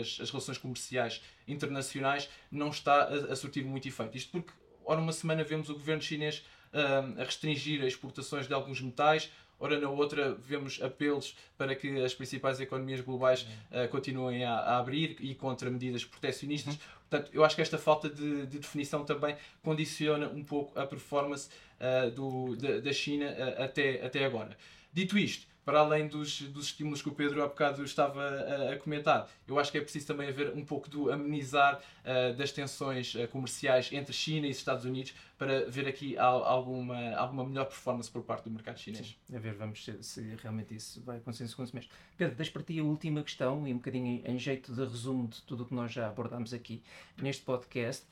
as, 0.00 0.20
as, 0.20 0.30
relações 0.30 0.58
comerciais 0.58 1.20
internacionais 1.48 2.28
não 2.48 2.68
está 2.68 3.08
a, 3.08 3.32
a 3.32 3.36
surtir 3.36 3.64
muito 3.64 3.88
efeito. 3.88 4.16
Isto 4.16 4.30
porque, 4.30 4.52
ora, 4.84 5.00
uma 5.00 5.12
semana 5.12 5.42
vemos 5.42 5.68
o 5.68 5.74
governo 5.74 6.00
chinês 6.00 6.44
a 6.72 7.24
restringir 7.24 7.80
as 7.80 7.88
exportações 7.88 8.46
de 8.46 8.54
alguns 8.54 8.80
metais, 8.80 9.32
ora 9.58 9.78
na 9.78 9.88
outra 9.88 10.34
vemos 10.34 10.80
apelos 10.82 11.36
para 11.56 11.74
que 11.74 12.02
as 12.02 12.14
principais 12.14 12.60
economias 12.60 13.00
globais 13.00 13.46
uh, 13.70 13.88
continuem 13.90 14.44
a, 14.44 14.54
a, 14.54 14.78
abrir 14.78 15.16
e 15.20 15.34
contra 15.34 15.70
medidas 15.70 16.04
proteccionistas. 16.04 16.74
Uhum. 16.74 16.80
Portanto, 17.08 17.30
eu 17.32 17.44
acho 17.44 17.54
que 17.54 17.62
esta 17.62 17.78
falta 17.78 18.08
de, 18.08 18.46
de, 18.46 18.58
definição 18.58 19.04
também 19.04 19.36
condiciona 19.62 20.28
um 20.28 20.42
pouco 20.42 20.78
a 20.78 20.86
performance 20.86 21.48
uh, 21.80 22.10
do, 22.10 22.56
da, 22.56 22.80
da 22.80 22.92
China 22.92 23.26
uh, 23.26 23.62
até, 23.62 24.04
até 24.04 24.24
agora. 24.24 24.56
Dito 24.92 25.16
isto, 25.16 25.46
para 25.66 25.80
além 25.80 26.06
dos, 26.06 26.42
dos 26.42 26.66
estímulos 26.66 27.02
que 27.02 27.08
o 27.08 27.12
Pedro 27.12 27.42
há 27.42 27.48
bocado 27.48 27.82
estava 27.82 28.22
a, 28.22 28.72
a, 28.74 28.78
comentar, 28.78 29.28
eu 29.48 29.58
acho 29.58 29.72
que 29.72 29.78
é 29.78 29.80
preciso 29.80 30.06
também 30.06 30.28
haver 30.28 30.54
um 30.54 30.64
pouco 30.64 30.88
do 30.88 31.10
amenizar 31.10 31.82
uh, 32.04 32.36
das 32.36 32.52
tensões 32.52 33.16
uh, 33.16 33.26
comerciais 33.26 33.90
entre 33.92 34.12
China 34.12 34.46
e 34.46 34.50
Estados 34.50 34.84
Unidos 34.84 35.12
para 35.36 35.68
ver 35.68 35.88
aqui 35.88 36.16
alguma, 36.16 37.16
alguma 37.16 37.44
melhor 37.44 37.64
performance 37.64 38.08
por 38.08 38.22
parte 38.22 38.44
do 38.44 38.50
mercado 38.52 38.78
chinês. 38.78 39.18
Sim. 39.26 39.36
A 39.36 39.40
ver, 39.40 39.54
vamos 39.54 39.84
ver 39.84 40.04
se 40.04 40.36
realmente 40.40 40.72
isso 40.72 41.02
vai 41.02 41.16
acontecer 41.16 41.42
no 41.42 41.48
segundo 41.48 41.68
semestre. 41.68 41.92
Pedro, 42.16 42.36
deixo 42.36 42.52
para 42.52 42.62
ti 42.62 42.78
a 42.78 42.84
última 42.84 43.20
questão 43.24 43.66
e 43.66 43.72
um 43.72 43.76
bocadinho 43.78 44.22
em 44.24 44.38
jeito 44.38 44.72
de 44.72 44.84
resumo 44.84 45.26
de 45.26 45.42
tudo 45.42 45.64
o 45.64 45.66
que 45.66 45.74
nós 45.74 45.92
já 45.92 46.06
abordámos 46.06 46.54
aqui 46.54 46.80
neste 47.20 47.42
podcast. 47.42 48.06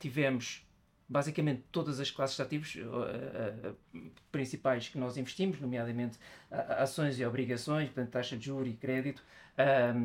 Tivemos 0.00 0.64
basicamente 1.08 1.62
todas 1.70 2.00
as 2.00 2.10
classes 2.10 2.36
de 2.36 2.42
ativos 2.42 2.74
uh, 2.76 3.74
uh, 3.96 4.10
principais 4.32 4.88
que 4.88 4.98
nós 4.98 5.16
investimos, 5.16 5.60
nomeadamente 5.60 6.18
ações 6.50 7.18
e 7.18 7.24
obrigações, 7.24 7.86
portanto, 7.86 8.10
taxa 8.10 8.36
de 8.36 8.46
juros 8.46 8.68
e 8.68 8.76
crédito, 8.76 9.22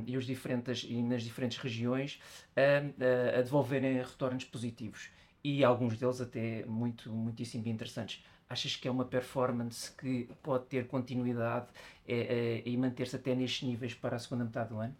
e, 0.05 0.15
os 0.15 0.25
diferentes, 0.25 0.85
e 0.87 1.01
nas 1.01 1.23
diferentes 1.23 1.57
regiões, 1.57 2.21
a 2.55 3.41
devolverem 3.41 3.97
retornos 3.97 4.43
positivos. 4.43 5.09
E 5.43 5.63
alguns 5.63 5.97
deles 5.97 6.21
até 6.21 6.63
muito, 6.65 7.11
muitíssimo 7.11 7.67
interessantes. 7.67 8.23
Achas 8.47 8.75
que 8.75 8.87
é 8.87 8.91
uma 8.91 9.05
performance 9.05 9.91
que 9.91 10.29
pode 10.43 10.65
ter 10.65 10.87
continuidade 10.87 11.67
e 12.07 12.77
manter-se 12.77 13.15
até 13.15 13.33
nestes 13.33 13.67
níveis 13.67 13.95
para 13.95 14.17
a 14.17 14.19
segunda 14.19 14.45
metade 14.45 14.69
do 14.69 14.77
ano? 14.77 14.95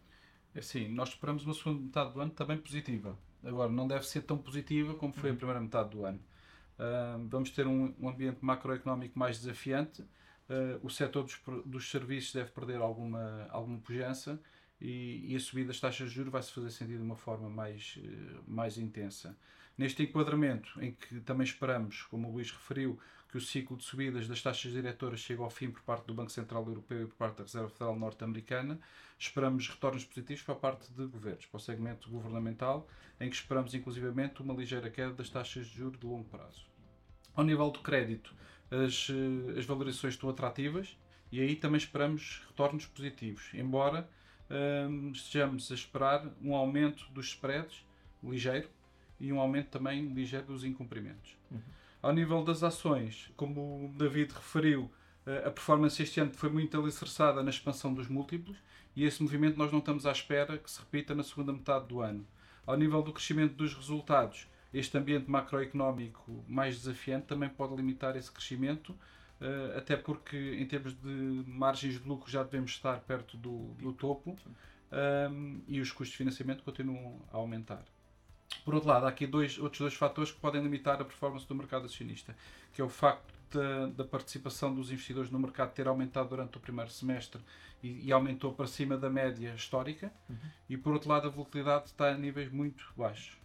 É 0.55 0.61
sim, 0.61 0.87
nós 0.87 1.09
esperamos 1.09 1.45
uma 1.45 1.53
segunda 1.53 1.81
metade 1.81 2.13
do 2.13 2.21
ano 2.21 2.31
também 2.31 2.57
positiva. 2.57 3.15
Agora, 3.43 3.71
não 3.71 3.87
deve 3.87 4.05
ser 4.05 4.21
tão 4.21 4.37
positiva 4.37 4.93
como 4.95 5.13
foi 5.13 5.29
a 5.29 5.33
uhum. 5.33 5.37
primeira 5.37 5.61
metade 5.61 5.89
do 5.89 6.05
ano. 6.05 6.19
Uh, 6.77 7.27
vamos 7.27 7.51
ter 7.51 7.67
um, 7.67 7.93
um, 7.99 8.09
ambiente 8.09 8.39
macroeconómico 8.41 9.17
mais 9.17 9.39
desafiante. 9.39 10.01
Uh, 10.01 10.79
o 10.81 10.89
setor 10.89 11.23
dos, 11.23 11.39
dos 11.65 11.91
serviços 11.91 12.33
deve 12.33 12.51
perder 12.51 12.77
alguma, 12.77 13.47
alguma 13.49 13.77
pujança 13.79 14.41
e, 14.81 15.25
e, 15.27 15.35
a 15.35 15.39
subida 15.39 15.67
das 15.67 15.79
taxas 15.79 16.09
de 16.09 16.15
juros 16.15 16.31
vai 16.31 16.41
se 16.41 16.51
fazer 16.51 16.71
sentir 16.71 16.97
de 16.97 17.03
uma 17.03 17.15
forma 17.15 17.49
mais, 17.49 17.97
uh, 17.97 18.43
mais 18.47 18.77
intensa. 18.77 19.37
Neste 19.79 20.03
enquadramento, 20.03 20.77
em 20.83 20.91
que 20.91 21.21
também 21.21 21.45
esperamos, 21.45 22.01
como 22.01 22.27
o 22.27 22.33
Luís 22.33 22.51
referiu, 22.51 22.99
que 23.29 23.37
o 23.37 23.41
ciclo 23.41 23.77
de 23.77 23.85
subidas 23.85 24.27
das 24.27 24.41
taxas 24.41 24.73
diretoras 24.73 25.21
chegue 25.21 25.41
ao 25.41 25.49
fim 25.49 25.71
por 25.71 25.81
parte 25.83 26.05
do 26.05 26.13
Banco 26.13 26.33
Central 26.33 26.67
Europeu 26.67 27.03
e 27.03 27.05
por 27.05 27.15
parte 27.15 27.37
da 27.37 27.43
Reserva 27.43 27.69
Federal 27.69 27.97
Norte-Americana, 27.97 28.77
esperamos 29.17 29.69
retornos 29.69 30.03
positivos 30.03 30.43
para 30.43 30.53
a 30.53 30.57
parte 30.57 30.91
de 30.91 31.05
governos, 31.05 31.45
para 31.45 31.57
o 31.57 31.61
segmento 31.61 32.09
governamental, 32.09 32.89
em 33.21 33.29
que 33.29 33.37
esperamos 33.37 33.73
inclusivamente 33.73 34.41
uma 34.41 34.53
ligeira 34.53 34.89
queda 34.89 35.13
das 35.13 35.29
taxas 35.29 35.65
de 35.67 35.77
juros 35.77 35.97
de 35.97 36.05
longo 36.05 36.25
prazo. 36.25 36.65
Ao 37.33 37.45
nível 37.45 37.71
do 37.71 37.79
crédito, 37.79 38.35
as, 38.69 39.07
eh, 39.09 39.59
as 39.59 39.65
valorizações 39.65 40.15
estão 40.15 40.29
atrativas 40.29 40.97
e 41.31 41.39
aí 41.39 41.55
também 41.55 41.77
esperamos 41.77 42.43
retornos 42.49 42.85
positivos, 42.85 43.49
embora 43.53 44.09
hum, 44.89 45.13
estejamos 45.13 45.71
a 45.71 45.75
esperar 45.75 46.29
um 46.41 46.53
aumento 46.53 47.09
dos 47.13 47.27
spreads 47.27 47.87
ligeiro 48.21 48.67
e 49.19 49.31
um 49.31 49.39
aumento 49.39 49.69
também 49.69 50.07
ligeiro 50.13 50.45
dos 50.47 50.63
incumprimentos. 50.63 51.35
Uhum. 51.51 51.59
Ao 52.01 52.13
nível 52.13 52.43
das 52.43 52.63
ações, 52.63 53.31
como 53.35 53.85
o 53.85 53.93
David 53.97 54.33
referiu, 54.33 54.89
eh, 55.25 55.43
a 55.45 55.51
performance 55.51 56.01
este 56.01 56.19
ano 56.19 56.31
foi 56.31 56.49
muito 56.49 56.79
alicerçada 56.79 57.43
na 57.43 57.49
expansão 57.49 57.93
dos 57.93 58.07
múltiplos 58.07 58.57
e 58.95 59.03
esse 59.03 59.21
movimento 59.21 59.57
nós 59.57 59.71
não 59.71 59.79
estamos 59.79 60.05
à 60.05 60.11
espera 60.11 60.57
que 60.57 60.71
se 60.71 60.79
repita 60.79 61.13
na 61.13 61.23
segunda 61.23 61.51
metade 61.51 61.87
do 61.87 62.01
ano. 62.01 62.25
Ao 62.65 62.77
nível 62.77 63.01
do 63.01 63.11
crescimento 63.11 63.55
dos 63.55 63.73
resultados, 63.73 64.47
este 64.73 64.97
ambiente 64.97 65.29
macroeconómico 65.29 66.43
mais 66.47 66.77
desafiante 66.77 67.25
também 67.25 67.49
pode 67.49 67.75
limitar 67.75 68.15
esse 68.15 68.31
crescimento, 68.31 68.95
eh, 69.41 69.73
até 69.77 69.97
porque 69.97 70.37
em 70.37 70.65
termos 70.65 70.93
de 70.93 71.43
margens 71.47 72.01
de 72.01 72.07
lucro 72.07 72.31
já 72.31 72.43
devemos 72.43 72.71
estar 72.71 72.99
perto 73.01 73.35
do, 73.37 73.73
do 73.73 73.91
topo 73.91 74.37
um, 75.31 75.61
e 75.67 75.79
os 75.79 75.91
custos 75.91 76.11
de 76.11 76.17
financiamento 76.17 76.63
continuam 76.63 77.21
a 77.31 77.37
aumentar. 77.37 77.83
Por 78.63 78.75
outro 78.75 78.89
lado, 78.89 79.05
há 79.05 79.09
aqui 79.09 79.25
dois, 79.25 79.57
outros 79.57 79.79
dois 79.79 79.93
fatores 79.93 80.31
que 80.31 80.39
podem 80.39 80.61
limitar 80.61 81.01
a 81.01 81.05
performance 81.05 81.47
do 81.47 81.55
mercado 81.55 81.85
acionista, 81.85 82.35
que 82.73 82.81
é 82.81 82.83
o 82.83 82.89
facto 82.89 83.33
da, 83.51 83.87
da 83.87 84.03
participação 84.03 84.73
dos 84.73 84.91
investidores 84.91 85.31
no 85.31 85.39
mercado 85.39 85.73
ter 85.73 85.87
aumentado 85.87 86.29
durante 86.29 86.57
o 86.57 86.59
primeiro 86.59 86.91
semestre 86.91 87.41
e, 87.81 88.07
e 88.07 88.11
aumentou 88.11 88.53
para 88.53 88.67
cima 88.67 88.97
da 88.97 89.09
média 89.09 89.53
histórica, 89.55 90.11
uhum. 90.29 90.37
e 90.69 90.77
por 90.77 90.93
outro 90.93 91.09
lado, 91.09 91.27
a 91.27 91.31
volatilidade 91.31 91.85
está 91.87 92.09
a 92.09 92.17
níveis 92.17 92.51
muito 92.51 92.85
baixos. 92.95 93.37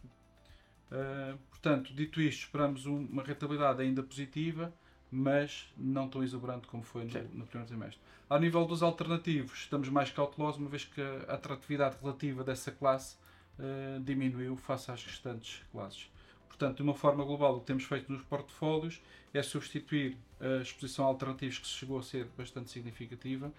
Uh, 0.90 1.38
portanto, 1.50 1.92
dito 1.94 2.20
isto, 2.20 2.40
esperamos 2.40 2.86
um, 2.86 3.06
uma 3.06 3.22
rentabilidade 3.22 3.82
ainda 3.82 4.02
positiva, 4.02 4.72
mas 5.10 5.72
não 5.76 6.08
tão 6.08 6.22
exuberante 6.22 6.66
como 6.66 6.82
foi 6.82 7.04
no, 7.04 7.10
no, 7.10 7.46
primeiro 7.46 7.66
trimestre. 7.66 8.00
Ao 8.28 8.38
nível 8.38 8.64
dos 8.64 8.82
alternativos, 8.82 9.60
estamos 9.60 9.88
mais 9.88 10.10
cautelosos, 10.10 10.60
uma 10.60 10.68
vez 10.68 10.84
que 10.84 11.00
a 11.00 11.34
atratividade 11.34 11.96
relativa 12.02 12.42
dessa 12.42 12.72
classe 12.72 13.16
uh, 13.58 14.00
diminuiu 14.00 14.56
face 14.56 14.90
às 14.90 15.04
restantes 15.04 15.62
classes. 15.70 16.10
Portanto, 16.48 16.76
de 16.76 16.82
uma 16.82 16.94
forma 16.94 17.24
global, 17.24 17.56
o 17.56 17.60
que 17.60 17.66
temos 17.66 17.84
feito 17.84 18.12
nos 18.12 18.22
portfólios 18.22 19.02
é 19.32 19.42
substituir 19.42 20.16
a 20.40 20.62
exposição 20.62 21.04
a 21.04 21.08
alternativos 21.08 21.58
que 21.58 21.66
chegou 21.66 21.98
a 21.98 22.02
ser 22.02 22.26
bastante 22.36 22.70
significativa 22.70 23.52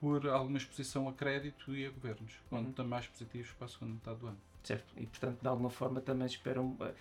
por 0.00 0.26
alguma 0.26 0.58
exposição 0.58 1.08
a 1.08 1.12
crédito 1.12 1.72
e 1.76 1.86
a 1.86 1.90
governos, 1.90 2.32
quando 2.48 2.64
uhum. 2.64 2.70
estão 2.70 2.84
mais 2.84 3.06
positivos 3.06 3.52
para 3.52 3.66
a 3.66 3.68
segunda 3.68 3.94
metade 3.94 4.18
do 4.18 4.26
ano. 4.26 4.38
Certo, 4.64 4.92
e 4.96 5.06
portanto, 5.06 5.40
de 5.40 5.46
alguma 5.46 5.70
forma, 5.70 6.00
também 6.00 6.26
esperam, 6.26 6.76
eh, 6.80 6.92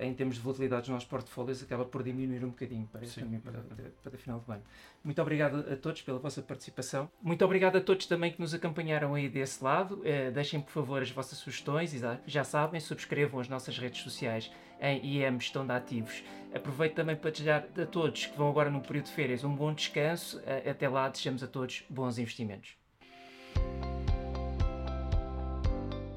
em 0.00 0.12
termos 0.14 0.36
de 0.36 0.42
volatilidade 0.42 0.82
dos 0.82 0.90
nossos 0.90 1.08
portfólios, 1.08 1.62
acaba 1.62 1.84
por 1.84 2.02
diminuir 2.02 2.44
um 2.44 2.50
bocadinho, 2.50 2.88
parece 2.92 3.20
também, 3.20 3.40
para, 3.40 3.60
para, 3.60 3.84
para 4.02 4.14
o 4.14 4.18
final 4.18 4.40
do 4.40 4.52
ano. 4.52 4.62
Muito 5.02 5.20
obrigado 5.20 5.64
a 5.70 5.76
todos 5.76 6.02
pela 6.02 6.18
vossa 6.18 6.42
participação. 6.42 7.10
Muito 7.22 7.44
obrigado 7.44 7.76
a 7.76 7.80
todos 7.80 8.06
também 8.06 8.32
que 8.32 8.40
nos 8.40 8.54
acompanharam 8.54 9.14
aí 9.14 9.28
desse 9.28 9.62
lado. 9.62 10.00
Eh, 10.04 10.30
deixem, 10.30 10.60
por 10.60 10.70
favor, 10.70 11.02
as 11.02 11.10
vossas 11.10 11.38
sugestões 11.38 11.92
e 11.94 12.00
já 12.26 12.44
sabem, 12.44 12.80
subscrevam 12.80 13.40
as 13.40 13.48
nossas 13.48 13.78
redes 13.78 14.02
sociais 14.02 14.50
em 14.80 15.04
IEM 15.04 15.40
Gestão 15.40 15.66
de 15.66 15.72
Ativos. 15.72 16.22
Aproveito 16.54 16.94
também 16.94 17.16
para 17.16 17.30
desejar 17.30 17.66
a 17.76 17.86
todos 17.86 18.26
que 18.26 18.36
vão 18.36 18.48
agora 18.48 18.70
no 18.70 18.80
período 18.80 19.06
de 19.06 19.12
férias 19.12 19.44
um 19.44 19.54
bom 19.54 19.72
descanso. 19.72 20.40
Eh, 20.46 20.70
até 20.70 20.88
lá, 20.88 21.08
desejamos 21.08 21.42
a 21.42 21.46
todos 21.46 21.84
bons 21.88 22.18
investimentos. 22.18 22.83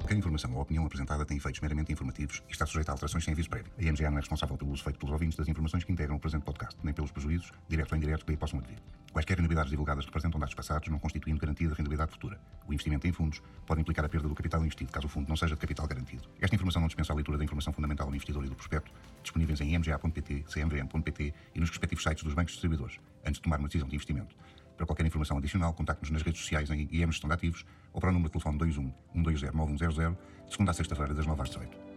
Qualquer 0.08 0.20
informação 0.20 0.54
ou 0.54 0.62
opinião 0.62 0.86
apresentada 0.86 1.22
tem 1.26 1.36
efeitos 1.36 1.60
meramente 1.60 1.92
informativos 1.92 2.42
e 2.48 2.52
está 2.52 2.64
sujeita 2.64 2.90
a 2.90 2.94
alterações 2.94 3.22
sem 3.22 3.34
aviso 3.34 3.50
prévio. 3.50 3.70
A 3.76 3.82
IMGA 3.82 4.08
não 4.08 4.16
é 4.16 4.20
responsável 4.20 4.56
pelo 4.56 4.72
uso 4.72 4.82
feito 4.82 4.98
pelos 4.98 5.12
ouvintes 5.12 5.36
das 5.36 5.46
informações 5.48 5.84
que 5.84 5.92
integram 5.92 6.16
o 6.16 6.18
presente 6.18 6.44
podcast, 6.44 6.78
nem 6.82 6.94
pelos 6.94 7.10
prejuízos, 7.10 7.52
diretos 7.68 7.92
ou 7.92 7.98
indiretos, 7.98 8.24
que 8.24 8.30
aí 8.30 8.36
possam 8.38 8.58
advir. 8.58 8.78
Quaisquer 9.12 9.38
inovidades 9.38 9.68
divulgadas 9.68 10.06
representam 10.06 10.40
dados 10.40 10.54
passados, 10.54 10.88
não 10.88 10.98
constituindo 10.98 11.38
garantia 11.38 11.68
de 11.68 11.74
rentabilidade 11.74 12.12
futura. 12.12 12.40
O 12.66 12.72
investimento 12.72 13.06
em 13.06 13.12
fundos 13.12 13.42
pode 13.66 13.82
implicar 13.82 14.02
a 14.02 14.08
perda 14.08 14.26
do 14.26 14.34
capital 14.34 14.62
investido, 14.62 14.90
caso 14.90 15.08
o 15.08 15.10
fundo 15.10 15.28
não 15.28 15.36
seja 15.36 15.54
de 15.54 15.60
capital 15.60 15.86
garantido. 15.86 16.26
Esta 16.40 16.56
informação 16.56 16.80
não 16.80 16.88
dispensa 16.88 17.12
a 17.12 17.14
leitura 17.14 17.36
da 17.36 17.44
informação 17.44 17.74
fundamental 17.74 18.08
do 18.08 18.16
investidor 18.16 18.42
e 18.46 18.48
do 18.48 18.54
prospecto, 18.54 18.90
disponíveis 19.22 19.60
em 19.60 19.74
imga.pt, 19.74 20.46
cmvm.pt 20.48 21.34
e 21.54 21.60
nos 21.60 21.68
respectivos 21.68 22.02
sites 22.02 22.24
dos 22.24 22.32
bancos 22.32 22.52
distribuidores, 22.52 22.98
antes 23.26 23.34
de 23.34 23.42
tomar 23.42 23.58
uma 23.58 23.68
decisão 23.68 23.86
de 23.86 23.94
investimento. 23.94 24.34
Para 24.78 24.86
qualquer 24.86 25.04
informação 25.04 25.36
adicional, 25.36 25.74
contacte-nos 25.74 26.12
nas 26.12 26.22
redes 26.22 26.40
sociais 26.40 26.70
em 26.70 26.88
IEM 26.92 27.12
Gestão 27.12 27.30
Ativos 27.30 27.66
ou 27.92 28.00
para 28.00 28.10
o 28.10 28.12
número 28.12 28.28
de 28.28 28.32
telefone 28.32 28.58
21 28.58 28.92
120 29.14 29.54
9100, 29.54 30.16
de 30.46 30.52
segunda 30.52 30.70
a 30.70 30.74
sexta-feira, 30.74 31.14
das 31.14 31.26
9 31.26 31.42
às 31.42 31.50
18. 31.50 31.87